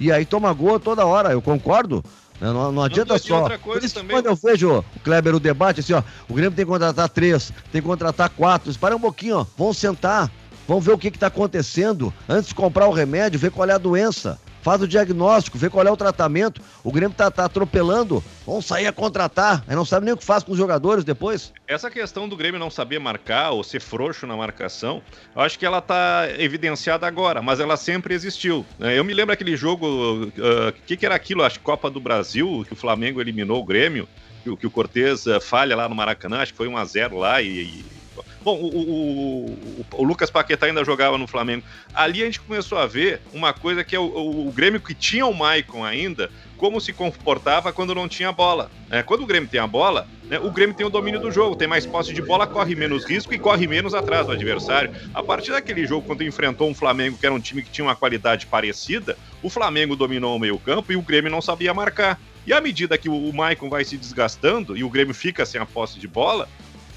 [0.00, 2.02] E aí toma gol toda hora, eu concordo.
[2.40, 2.50] Né?
[2.50, 3.48] Não, não adianta só.
[3.58, 4.16] Por isso também...
[4.16, 7.52] quando eu vejo, o Kleber, o debate, assim, ó, o Grêmio tem que contratar três,
[7.70, 8.70] tem que contratar quatro.
[8.70, 9.46] Espera um pouquinho, ó.
[9.56, 10.30] Vamos sentar.
[10.66, 12.12] Vamos ver o que está acontecendo.
[12.28, 15.86] Antes de comprar o remédio, ver qual é a doença faz o diagnóstico, vê qual
[15.86, 16.60] é o tratamento.
[16.82, 20.24] O Grêmio tá, tá atropelando, vão sair a contratar, aí não sabe nem o que
[20.24, 21.52] faz com os jogadores depois.
[21.66, 25.02] Essa questão do Grêmio não saber marcar ou ser frouxo na marcação,
[25.34, 28.64] eu acho que ela tá evidenciada agora, mas ela sempre existiu.
[28.78, 28.98] Né?
[28.98, 31.42] Eu me lembro aquele jogo, o uh, que, que era aquilo?
[31.42, 34.08] Acho Copa do Brasil, que o Flamengo eliminou o Grêmio,
[34.42, 37.18] que, que o Cortez uh, falha lá no Maracanã, acho que foi 1 a 0
[37.18, 37.99] lá e, e
[38.42, 41.62] Bom, o, o, o, o, Lucas Paquetá ainda jogava no Flamengo.
[41.92, 45.34] Ali a gente começou a ver uma coisa que é o, Grêmio que tinha o
[45.34, 48.70] Maicon ainda, como se comportava quando não tinha bola.
[48.90, 51.54] É, quando o Grêmio tem a bola, né, o Grêmio tem o domínio do jogo,
[51.54, 54.90] tem mais posse de bola, corre menos risco e corre menos atrás do adversário.
[55.12, 57.96] A partir daquele jogo, quando enfrentou um Flamengo que era um time que tinha uma
[57.96, 62.18] qualidade parecida, o Flamengo dominou o meio-campo e o Grêmio não sabia marcar.
[62.46, 65.66] E à medida que o Maicon vai se desgastando e o Grêmio fica sem a
[65.66, 66.48] posse de bola,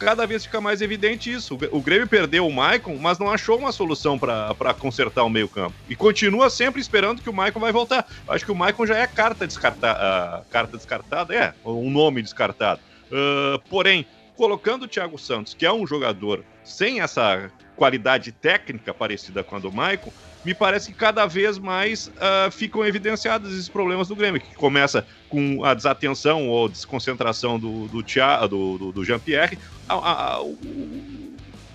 [0.03, 1.57] cada vez fica mais evidente isso.
[1.71, 5.73] O Grêmio perdeu o Maicon, mas não achou uma solução para consertar o meio-campo.
[5.89, 8.07] E continua sempre esperando que o Maicon vai voltar.
[8.27, 10.43] Acho que o Maicon já é carta descartada.
[10.43, 11.33] Uh, carta descartada?
[11.33, 12.81] É, um nome descartado.
[13.11, 19.43] Uh, porém, colocando o Thiago Santos, que é um jogador sem essa qualidade técnica parecida
[19.43, 20.11] com a do Maicon,
[20.45, 25.05] me parece que cada vez mais uh, ficam evidenciados esses problemas do Grêmio, que começa
[25.29, 29.57] com a desatenção ou desconcentração do, do, do, do, do Jean-Pierre,
[29.89, 30.57] o,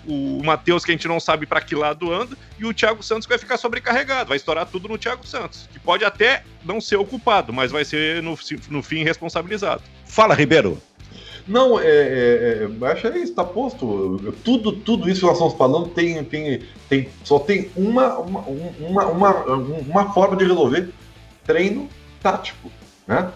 [0.07, 3.27] o Matheus, que a gente não sabe para que lado anda, e o Thiago Santos
[3.27, 7.53] vai ficar sobrecarregado, vai estourar tudo no Thiago Santos, que pode até não ser ocupado,
[7.53, 8.39] mas vai ser no,
[8.69, 9.83] no fim responsabilizado.
[10.05, 10.81] Fala, Ribeiro.
[11.49, 14.21] Não, é, é, é, acho é isso, tá posto.
[14.45, 19.07] Tudo, tudo isso que nós estamos falando tem, tem, tem, só tem uma, uma, uma,
[19.07, 20.93] uma, uma forma de resolver:
[21.47, 21.89] treino
[22.23, 22.71] tático,
[23.07, 23.33] né?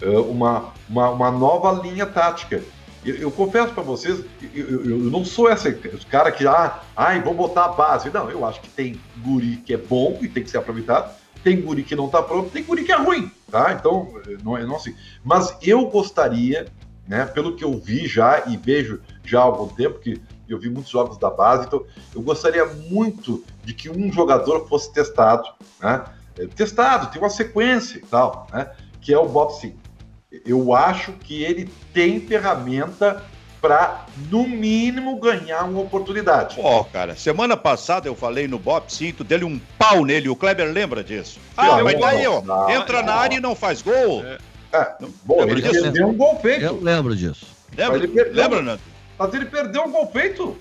[0.00, 2.62] É, uma, uma, uma nova linha tática.
[3.04, 5.70] Eu, eu confesso para vocês, eu, eu, eu, não sou esse
[6.10, 8.10] cara que, ah, ai, vou botar a base.
[8.10, 11.60] Não, eu acho que tem guri que é bom e tem que ser aproveitado, tem
[11.60, 13.76] guri que não tá pronto, tem guri que é ruim, tá?
[13.78, 14.08] Então,
[14.42, 14.94] não é não assim.
[15.22, 16.66] Mas eu gostaria
[17.10, 17.26] né?
[17.26, 20.92] Pelo que eu vi já e vejo já há algum tempo, que eu vi muitos
[20.92, 21.84] jogos da base, então
[22.14, 25.48] eu gostaria muito de que um jogador fosse testado,
[25.80, 26.04] né?
[26.38, 28.70] É, testado, tem uma sequência e tal, né?
[29.00, 29.74] Que é o Bob Sim.
[30.46, 33.24] Eu acho que ele tem ferramenta
[33.60, 36.54] para, no mínimo, ganhar uma oportunidade.
[36.54, 40.72] Pô, cara, semana passada eu falei no Bob Cinto, dele um pau nele, o Kleber
[40.72, 41.40] lembra disso.
[41.56, 42.40] Ah, mas daí, ó,
[42.70, 44.24] entra na área e não faz gol.
[44.24, 44.38] É.
[44.72, 44.94] É,
[45.24, 45.82] bom, ele disso?
[45.82, 46.64] perdeu um gol feito.
[46.64, 47.46] Eu lembro disso.
[47.76, 48.82] Lembra, ele perdeu, lembra Nando?
[49.18, 50.56] Mas ele perdeu um gol feito.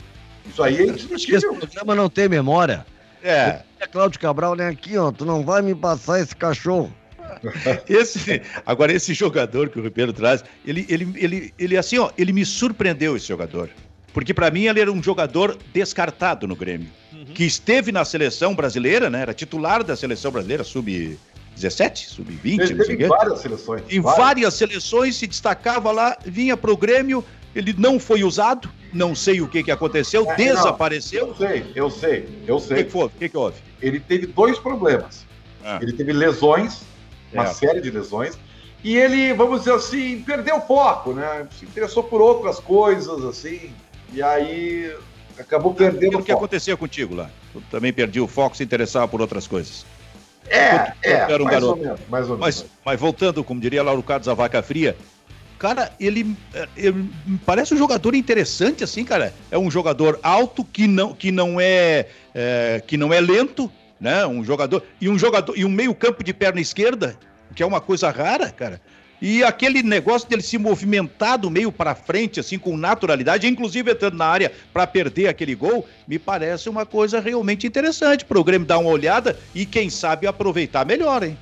[0.45, 1.37] Isso aí é indiscutível.
[1.37, 2.85] Esse programa não tem memória.
[3.23, 3.61] É.
[3.79, 4.67] É Cláudio Cabral, né?
[4.67, 6.93] Aqui, ó, tu não vai me passar esse cachorro.
[7.87, 12.33] Esse, agora, esse jogador que o Ribeiro traz, ele, ele, ele, ele, assim, ó, ele
[12.33, 13.69] me surpreendeu, esse jogador.
[14.11, 16.89] Porque para mim ele era um jogador descartado no Grêmio.
[17.13, 17.25] Uhum.
[17.25, 19.21] Que esteve na seleção brasileira, né?
[19.21, 20.63] Era titular da seleção brasileira,
[21.59, 23.83] sub-17, sub-20, não sei Em várias seleções.
[23.89, 24.25] Em várias.
[24.25, 29.47] várias seleções, se destacava lá, vinha pro Grêmio, ele não foi usado, não sei o
[29.47, 31.27] que, que aconteceu, é, desapareceu.
[31.27, 32.81] Não, eu sei, eu sei, eu sei.
[32.81, 33.57] O que, que, O que, que houve?
[33.81, 35.25] Ele teve dois problemas.
[35.63, 35.79] Ah.
[35.81, 36.81] Ele teve lesões,
[37.33, 37.53] uma é.
[37.53, 38.37] série de lesões,
[38.83, 41.47] e ele, vamos dizer assim, perdeu o foco, né?
[41.57, 43.73] Se interessou por outras coisas, assim,
[44.13, 44.95] e aí
[45.37, 47.29] acabou perdendo o, o que aconteceu contigo lá?
[47.51, 49.85] Tu também perdi o foco, se interessava por outras coisas.
[50.49, 51.79] É, é, era um mais garoto.
[51.79, 52.39] ou menos, mais ou menos.
[52.39, 54.95] Mas, mas voltando, como diria Lauro Carlos, a vaca fria,
[55.57, 56.35] cara, ele,
[56.75, 57.09] ele,
[57.45, 59.33] parece um jogador interessante, assim, cara.
[59.51, 64.25] É um jogador alto que não, que não é, é, que não é lento, né?
[64.25, 67.17] Um jogador e um jogador e um meio campo de perna esquerda,
[67.53, 68.81] que é uma coisa rara, cara.
[69.21, 74.15] E aquele negócio dele se movimentar do meio para frente, assim, com naturalidade, inclusive entrando
[74.15, 78.67] na área para perder aquele gol, me parece uma coisa realmente interessante para o Grêmio
[78.67, 81.37] dar uma olhada e, quem sabe, aproveitar melhor, hein?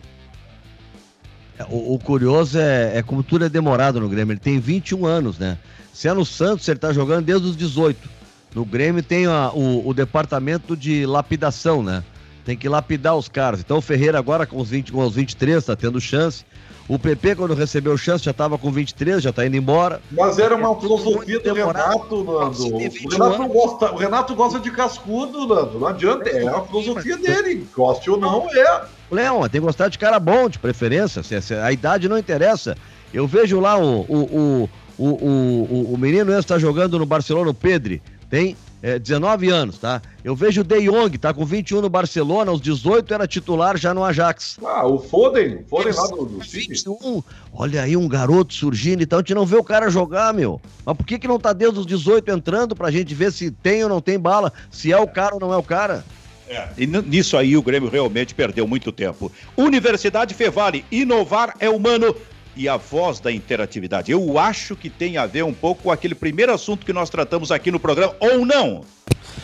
[1.60, 4.34] É, o, o curioso é, é, como tudo é demorado no Grêmio.
[4.34, 5.58] Ele tem 21 anos, né?
[5.94, 8.10] Se é no Santos, ele tá jogando desde os 18.
[8.56, 12.04] No Grêmio tem a, o, o departamento de lapidação, né?
[12.46, 13.60] Tem que lapidar os caras.
[13.60, 16.46] Então o Ferreira agora com os, 20, com os 23 tá tendo chance.
[16.88, 20.02] O PP, quando recebeu chance, já estava com 23, já está indo embora.
[20.10, 22.76] Mas era uma filosofia do Renato, Nando.
[22.76, 25.80] O Renato, gosta, o Renato gosta de cascudo, Nando.
[25.80, 27.68] Não adianta, é a filosofia dele.
[27.76, 28.86] Goste ou não, é.
[29.12, 31.22] Leão, tem que gostar de cara bom, de preferência.
[31.62, 32.78] A idade não interessa.
[33.14, 37.50] Eu vejo lá o, o, o, o, o, o menino esse está jogando no Barcelona,
[37.50, 38.00] o Pedro.
[38.30, 40.02] Tem é, 19 anos, tá?
[40.24, 43.94] Eu vejo o De Jong, tá com 21 no Barcelona, aos 18 era titular já
[43.94, 44.58] no Ajax.
[44.64, 47.24] Ah, o Foden, Foden lá do, do 21,
[47.54, 50.62] olha aí um garoto surgindo, então a gente não vê o cara jogar, meu.
[50.86, 53.84] Mas por que que não tá desde os 18 entrando pra gente ver se tem
[53.84, 56.06] ou não tem bala, se é o cara ou não é o cara?
[56.50, 56.70] É.
[56.78, 59.32] E nisso aí o Grêmio realmente perdeu muito tempo.
[59.56, 62.16] Universidade Fevale, inovar é humano
[62.58, 64.12] e a voz da interatividade.
[64.12, 67.52] Eu acho que tem a ver um pouco com aquele primeiro assunto que nós tratamos
[67.52, 68.84] aqui no programa, ou não?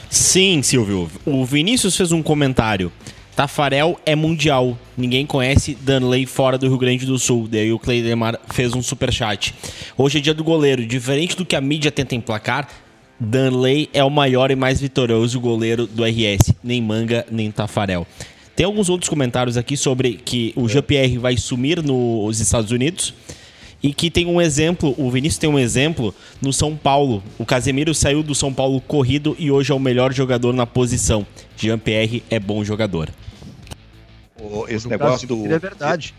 [0.09, 1.09] Sim, Silvio.
[1.26, 2.91] O Vinícius fez um comentário.
[3.36, 4.78] Tafarel é mundial.
[4.95, 7.47] Ninguém conhece Danley fora do Rio Grande do Sul.
[7.47, 9.53] Daí o Cleidemar fez um super chat.
[9.97, 10.86] Hoje é dia do goleiro.
[10.86, 12.68] Diferente do que a mídia tenta emplacar,
[13.20, 16.53] Danley é o maior e mais vitorioso goleiro do RS.
[16.64, 18.05] Nem Manga, nem Tafarel.
[18.56, 23.14] Tem alguns outros comentários aqui sobre que o Jean-Pierre vai sumir nos Estados Unidos
[23.82, 27.22] e que tem um exemplo, o Vinícius tem um exemplo no São Paulo.
[27.38, 31.26] O Casemiro saiu do São Paulo corrido e hoje é o melhor jogador na posição.
[31.58, 33.10] Jean-Pierre é bom jogador.
[34.39, 35.45] O, esse o negócio do.
[35.47, 36.14] É verdade.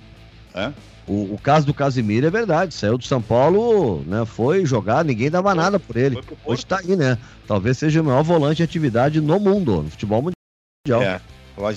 [0.54, 0.72] É?
[1.06, 2.74] O, o, caso do Casimiro é verdade.
[2.74, 4.24] Saiu do São Paulo, né?
[4.24, 6.18] Foi jogar, ninguém dava nada por ele.
[6.44, 7.16] Hoje está aí, né?
[7.46, 11.02] Talvez seja o maior volante de atividade no mundo, no futebol mundial.
[11.02, 11.20] É.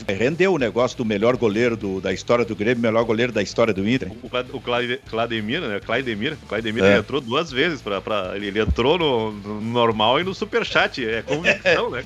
[0.08, 3.72] Rendeu o negócio do melhor goleiro do, da história do Grêmio, melhor goleiro da história
[3.72, 4.12] do Inter.
[4.12, 5.80] O, o Clademir, né?
[5.80, 6.98] Claudemir, Claudemir é.
[6.98, 7.80] entrou duas vezes.
[7.80, 11.06] Pra, pra ele, ele entrou no, no, normal e no superchat.
[11.06, 12.04] É convicção, né?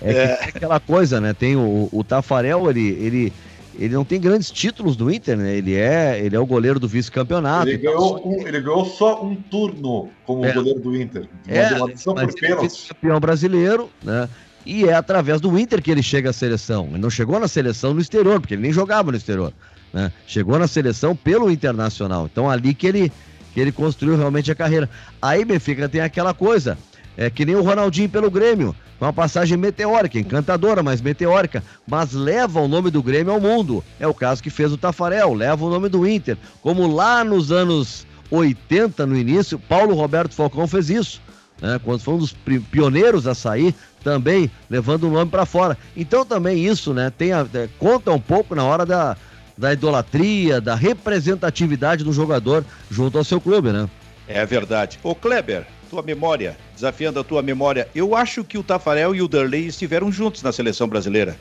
[0.00, 0.32] É, é.
[0.44, 1.34] aquela coisa, né?
[1.34, 3.32] Tem o, o Tafarel, ele, ele,
[3.78, 5.56] ele não tem grandes títulos do Inter, né?
[5.56, 7.68] Ele é, ele é o goleiro do vice-campeonato.
[7.68, 10.52] Ele, ganhou um, ele ganhou só um turno como é.
[10.52, 11.28] goleiro do Inter.
[11.48, 14.28] É, mas por ele é campeão brasileiro, né?
[14.64, 16.86] E é através do Inter que ele chega à seleção.
[16.90, 19.52] Ele não chegou na seleção no exterior, porque ele nem jogava no exterior.
[19.92, 20.12] Né?
[20.26, 22.28] Chegou na seleção pelo Internacional.
[22.30, 23.12] Então ali que ele,
[23.54, 24.88] que ele construiu realmente a carreira.
[25.20, 26.78] Aí Benfica tem aquela coisa,
[27.16, 28.74] é que nem o Ronaldinho pelo Grêmio.
[29.00, 31.64] Uma passagem meteórica, encantadora, mas meteórica.
[31.86, 33.82] Mas leva o nome do Grêmio ao mundo.
[33.98, 36.36] É o caso que fez o Tafarel, leva o nome do Inter.
[36.60, 41.20] Como lá nos anos 80, no início, Paulo Roberto Falcão fez isso.
[41.60, 41.80] Né?
[41.82, 42.32] Quando foi um dos
[42.70, 45.76] pioneiros a sair também levando o nome para fora.
[45.96, 49.16] Então também isso, né, tem a, é, conta um pouco na hora da,
[49.56, 53.88] da idolatria, da representatividade do jogador junto ao seu clube, né?
[54.26, 54.98] É verdade.
[55.02, 59.28] Ô Kleber, tua memória, desafiando a tua memória, eu acho que o Tafarel e o
[59.28, 61.36] Derley estiveram juntos na seleção brasileira.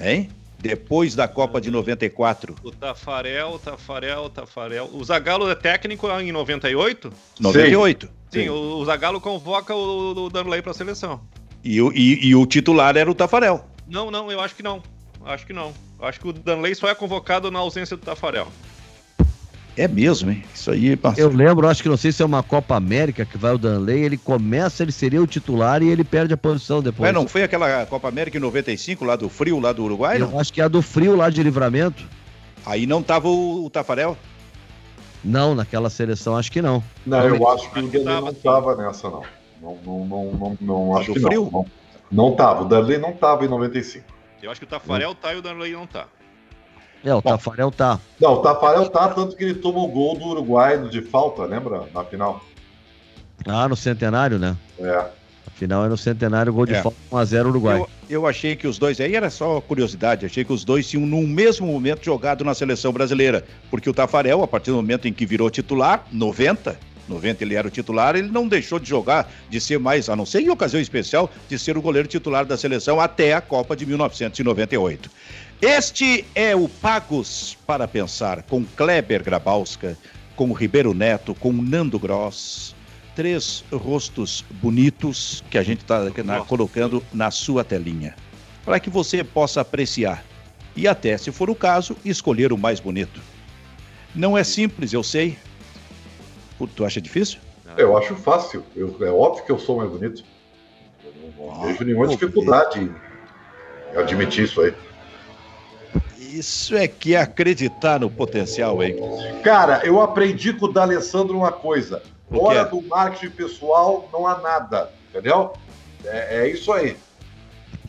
[0.00, 0.30] Hein?
[0.58, 2.54] Depois da Copa de 94.
[2.62, 4.88] O Tafarel, o Tafarel, o Tafarel.
[4.94, 7.12] O Zagallo é técnico em 98?
[7.38, 8.06] 98.
[8.06, 8.12] Sim.
[8.42, 11.20] Sim, o, o Zagallo convoca o, o Danley para a seleção.
[11.62, 13.64] E o, e, e o titular era o Tafarel.
[13.88, 14.82] Não, não, eu acho que não.
[15.24, 15.72] Acho que não.
[16.00, 18.48] Acho que o Danley só é convocado na ausência do Tafarel.
[19.76, 20.44] É mesmo, hein?
[20.54, 23.52] Isso aí, Eu lembro, acho que não sei se é uma Copa América que vai
[23.54, 27.08] o Danley, ele começa, ele seria o titular e ele perde a posição depois.
[27.08, 30.20] Mas não foi aquela Copa América em 95, lá do frio, lá do Uruguai?
[30.20, 30.38] Eu não?
[30.38, 32.04] acho que é a do frio lá de livramento.
[32.64, 34.16] Aí não tava o, o Tafarel?
[35.24, 36.82] Não, naquela seleção acho que não.
[37.06, 39.22] Não, eu acho que o Danley não tava nessa, não.
[39.62, 41.48] Não, não, não, não, não acho que frio?
[41.50, 41.66] não.
[42.12, 44.04] Não, não tava, o Danley não tava em 95.
[44.42, 45.14] Eu acho que o Tafarel hum.
[45.14, 46.06] tá e o Danley não tá.
[47.02, 47.98] É, o Bom, Tafarel tá.
[48.20, 51.84] Não, o Tafarel tá, tanto que ele tomou o gol do Uruguai de falta, lembra?
[51.94, 52.42] Na final.
[53.46, 54.56] Ah, no centenário, né?
[54.78, 55.06] É.
[55.46, 56.82] Afinal, é no centenário, gol de é.
[56.82, 57.78] falta 1x0 Uruguai.
[57.78, 61.06] Eu, eu, achei que os dois, aí era só curiosidade, achei que os dois tinham
[61.06, 63.44] no mesmo momento jogado na seleção brasileira.
[63.70, 66.76] Porque o Tafarel, a partir do momento em que virou titular, 90,
[67.08, 70.26] 90 ele era o titular, ele não deixou de jogar, de ser mais, a não
[70.26, 73.86] ser em ocasião especial, de ser o goleiro titular da seleção até a Copa de
[73.86, 75.10] 1998.
[75.60, 79.96] Este é o Pagos para Pensar, com Kleber Grabowska,
[80.34, 82.74] com Ribeiro Neto, com Nando Gross.
[83.14, 86.10] Três rostos bonitos que a gente está
[86.46, 88.16] colocando na sua telinha,
[88.64, 90.24] para que você possa apreciar
[90.76, 93.20] e até, se for o caso, escolher o mais bonito.
[94.14, 95.38] Não é simples, eu sei.
[96.74, 97.38] Tu acha difícil?
[97.76, 98.64] Eu acho fácil.
[98.74, 100.24] Eu, é óbvio que eu sou mais bonito.
[101.04, 104.74] Eu não, não ah, vejo nenhuma dificuldade em admitir isso aí.
[106.18, 108.96] Isso é que é acreditar no potencial, hein?
[109.44, 112.02] Cara, eu aprendi com o D'Alessandro uma coisa.
[112.30, 114.90] Fora do marketing pessoal, não há nada.
[115.10, 115.52] Entendeu?
[116.04, 116.96] É, é isso aí.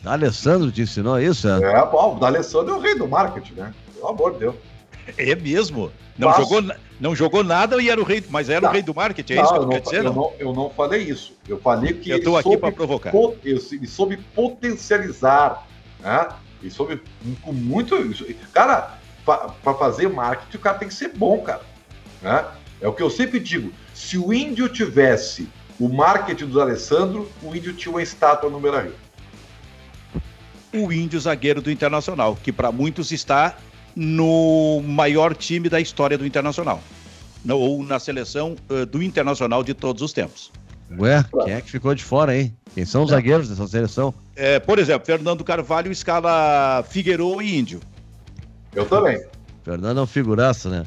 [0.02, 1.48] D'Alessandro te ensinou isso?
[1.48, 3.74] É, é bom, o D'Alessandro é o rei do marketing, né?
[3.94, 4.54] Pelo amor de Deus.
[5.18, 5.90] É mesmo?
[6.18, 6.62] Não jogou,
[6.98, 9.36] não jogou nada e era o rei, mas era não, o rei do marketing, é
[9.36, 10.32] não, isso que eu, eu não, dizer, eu não?
[10.38, 11.34] eu não falei isso.
[11.46, 13.12] Eu falei que eu estou aqui para provocar.
[13.44, 15.66] Ele soube potencializar,
[16.00, 16.28] né?
[16.62, 17.02] E soube
[17.42, 17.96] com muito.
[18.52, 21.62] Cara, para fazer marketing, o cara tem que ser bom, cara.
[22.22, 22.44] Né?
[22.80, 23.72] É o que eu sempre digo.
[23.96, 25.48] Se o índio tivesse
[25.80, 28.94] o marketing do Alessandro, o índio tinha uma estátua no Beira Rio.
[30.74, 33.56] O índio zagueiro do Internacional, que para muitos está
[33.96, 36.82] no maior time da história do Internacional.
[37.48, 40.52] Ou na seleção uh, do Internacional de todos os tempos.
[40.98, 42.54] Ué, quem é que ficou de fora, hein?
[42.74, 43.14] Quem são os é.
[43.14, 44.12] zagueiros dessa seleção?
[44.36, 47.80] É, por exemplo, Fernando Carvalho escala Figueiredo e Índio.
[48.74, 49.24] Eu também.
[49.64, 50.84] Fernando é um figuraço, né?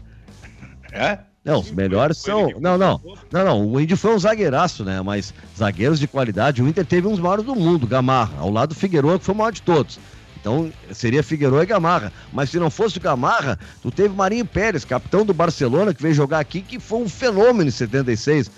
[0.92, 1.18] É?
[1.44, 2.50] Não, os melhores são.
[2.60, 3.02] Não, não.
[3.32, 3.68] Não, não.
[3.68, 5.02] O Índio foi um zagueiraço, né?
[5.02, 8.76] Mas zagueiros de qualidade, o Inter teve uns maiores do mundo, Gamarra, ao lado do
[8.76, 10.00] Figueiredo, que foi o maior de todos.
[10.40, 12.12] Então seria Figueiredo e Gamarra.
[12.32, 16.14] Mas se não fosse o Gamarra, tu teve Marinho Pérez, capitão do Barcelona, que veio
[16.14, 18.52] jogar aqui, que foi um fenômeno em 76.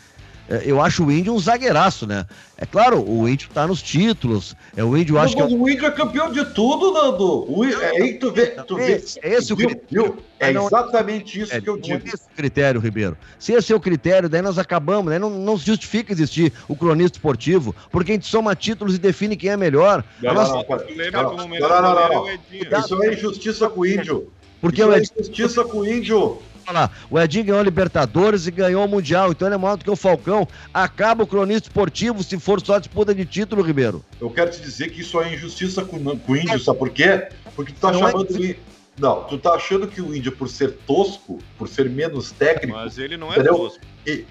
[0.51, 2.25] É, eu acho o Índio um zagueiraço, né?
[2.57, 4.53] É claro, o Índio tá nos títulos.
[4.75, 5.41] É, o Índio acho que.
[5.41, 7.49] É o Índio é campeão de tudo, Nando.
[7.49, 8.47] O, é aí tu vê.
[8.47, 10.17] Tu vê esse, é esse o critério.
[10.37, 12.05] É exatamente isso é, que eu digo.
[12.05, 13.17] Esse critério, Ribeiro.
[13.39, 15.17] Se esse é o critério, daí nós acabamos, né?
[15.17, 19.51] Não, não justifica existir o cronista esportivo, porque a gente soma títulos e define quem
[19.51, 20.03] é melhor.
[20.21, 21.35] Não, não, não, não,
[21.81, 24.29] não, não, Isso é injustiça com o Índio.
[24.59, 26.91] Porque Isso é injustiça com o Índio falar.
[27.09, 29.91] O Edinho ganhou a Libertadores e ganhou o Mundial, então ele é maior do que
[29.91, 30.47] o Falcão.
[30.74, 34.03] Acaba o cronista esportivo se for só disputa de título, Ribeiro.
[34.20, 37.28] Eu quero te dizer que isso é injustiça com, com o Índio, sabe por quê?
[37.55, 38.55] Porque tu tá Não é chamando é...
[38.99, 42.78] Não, tu tá achando que o Índio, por ser tosco, por ser menos técnico.
[42.78, 43.55] Mas ele não é entendeu?
[43.55, 43.80] tosco.
[44.05, 44.26] E...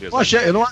[0.00, 0.66] Eu, achei, eu não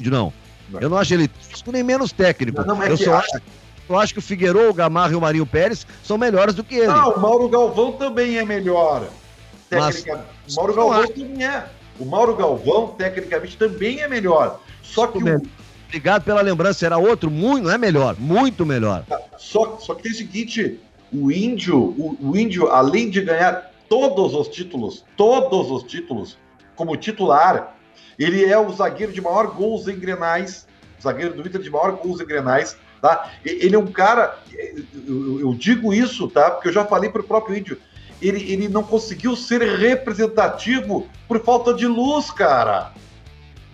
[0.00, 0.32] não.
[0.70, 0.80] não.
[0.80, 2.60] Eu não acho ele tosco nem menos técnico.
[2.62, 3.40] Não, não é eu só acho.
[3.88, 6.76] Eu acho que o Figueiredo, o Gamarra e o Marinho Pérez são melhores do que
[6.76, 6.86] ele.
[6.86, 9.08] Não, o Mauro Galvão também é melhor.
[9.68, 10.04] Mas...
[10.50, 11.66] O Mauro Galvão também é.
[11.98, 14.60] O Mauro Galvão, tecnicamente, também é melhor.
[14.82, 15.42] Só que o...
[15.86, 19.04] Obrigado pela lembrança, era outro, muito, não é melhor, muito melhor.
[19.36, 20.78] Só, só que tem o seguinte:
[21.12, 26.38] o índio, o, o índio, além de ganhar todos os títulos, todos os títulos,
[26.76, 27.76] como titular,
[28.16, 30.66] ele é o zagueiro de maior gols em grenais,
[31.02, 33.32] zagueiro do Inter de maior gols em grenais, tá?
[33.44, 36.52] Ele é um cara, eu, eu digo isso, tá?
[36.52, 37.78] Porque eu já falei para o próprio índio,
[38.20, 42.92] ele, ele não conseguiu ser representativo por falta de luz, cara.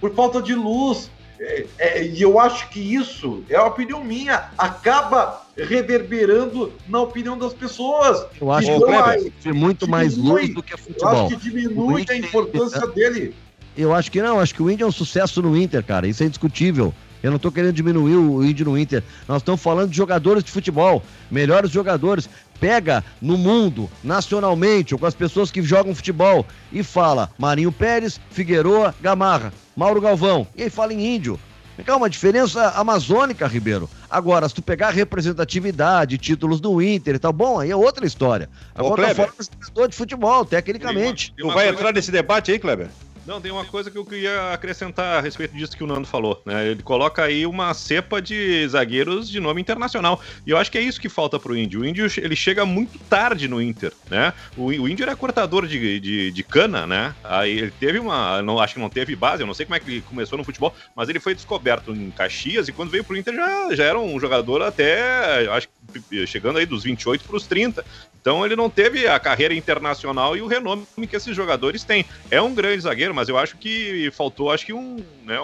[0.01, 1.11] Por falta de luz.
[1.39, 7.37] É, é, e eu acho que isso, é a opinião minha, acaba reverberando na opinião
[7.37, 8.25] das pessoas.
[8.41, 11.13] Eu acho que vai ser muito mais luz do que futebol.
[11.13, 13.35] Eu acho que diminui a importância é, dele.
[13.77, 16.07] Eu acho que não, acho que o Indy é um sucesso no Inter, cara.
[16.07, 16.95] Isso é indiscutível.
[17.23, 19.03] Eu não estou querendo diminuir o índio no Inter.
[19.27, 22.29] Nós estamos falando de jogadores de futebol, melhores jogadores.
[22.61, 28.21] Pega no mundo, nacionalmente, ou com as pessoas que jogam futebol, e fala Marinho Pérez,
[28.31, 30.47] Figueroa, Gamarra, Mauro Galvão.
[30.57, 31.39] E aí fala em índio.
[31.85, 33.89] É uma diferença amazônica, Ribeiro.
[34.09, 38.49] Agora, se tu pegar representatividade, títulos do Inter e tal, bom, aí é outra história.
[38.75, 41.35] Agora, tá fora do jogador de futebol, tecnicamente.
[41.37, 42.89] Tu vai entrar nesse debate aí, Kleber?
[43.27, 46.41] Não, tem uma coisa que eu queria acrescentar a respeito disso que o Nando falou.
[46.47, 46.69] Né?
[46.69, 50.21] Ele coloca aí uma cepa de zagueiros de nome internacional.
[50.47, 51.81] E eu acho que é isso que falta pro Índio.
[51.81, 54.33] O Índio ele chega muito tarde no Inter, né?
[54.57, 57.15] O, o Índio era cortador de, de, de, cana, né?
[57.25, 58.41] Aí ele teve uma.
[58.43, 60.45] Não, acho que não teve base, eu não sei como é que ele começou no
[60.45, 63.99] futebol, mas ele foi descoberto em Caxias e quando veio pro Inter já, já era
[63.99, 65.49] um jogador até.
[65.51, 65.69] Acho
[66.27, 67.85] chegando aí dos 28 para os 30.
[68.27, 72.05] Então ele não teve a carreira internacional e o renome que esses jogadores têm.
[72.29, 75.41] É um grande zagueiro, mas eu acho que faltou, acho que um, né,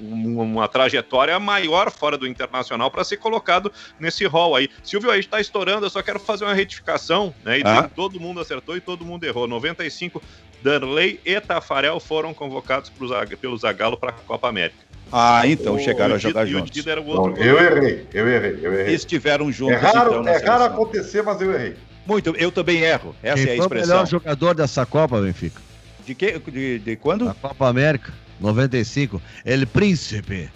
[0.00, 4.70] um, uma trajetória maior fora do internacional para ser colocado nesse rol aí.
[4.82, 7.58] Silvio, aí está estourando, eu só quero fazer uma retificação, né?
[7.58, 7.82] E ah.
[7.94, 9.46] todo mundo acertou e todo mundo errou.
[9.46, 10.22] 95,
[10.62, 14.78] Darley e Tafarel foram convocados pro, pelo Zagallo para a Copa América.
[15.12, 16.82] Ah, então o, chegaram o a jogar juntos.
[16.82, 18.94] Não, eu errei, eu errei, eu errei.
[18.94, 19.74] Estiveram juntos.
[19.74, 21.76] É raro, então, é raro acontecer, mas eu errei.
[22.06, 23.14] Muito, eu também erro.
[23.22, 23.68] Essa Quem é a expressão.
[23.68, 25.60] Foi o melhor jogador dessa Copa, Benfica?
[26.06, 27.28] De, que, de, de quando?
[27.28, 29.20] A Copa América, 95.
[29.44, 30.50] El Príncipe,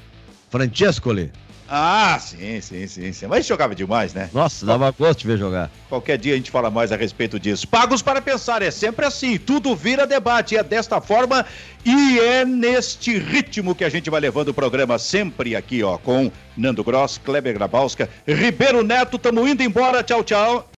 [0.51, 1.31] Francescoli.
[1.69, 3.27] Ah, sim, sim, sim, sim.
[3.27, 4.29] Mas jogava demais, né?
[4.35, 5.71] Nossa, dava gosto de ver jogar.
[5.89, 7.67] Qualquer dia a gente fala mais a respeito disso.
[7.67, 9.39] Pagos para pensar, é sempre assim.
[9.39, 10.57] Tudo vira debate.
[10.57, 11.45] É desta forma
[11.85, 16.31] e é neste ritmo que a gente vai levando o programa sempre aqui, ó, com
[16.57, 19.19] Nando Gross, Kleber Grabowska, Ribeiro Neto.
[19.19, 20.03] Tamo indo embora.
[20.03, 20.74] Tchau, tchau.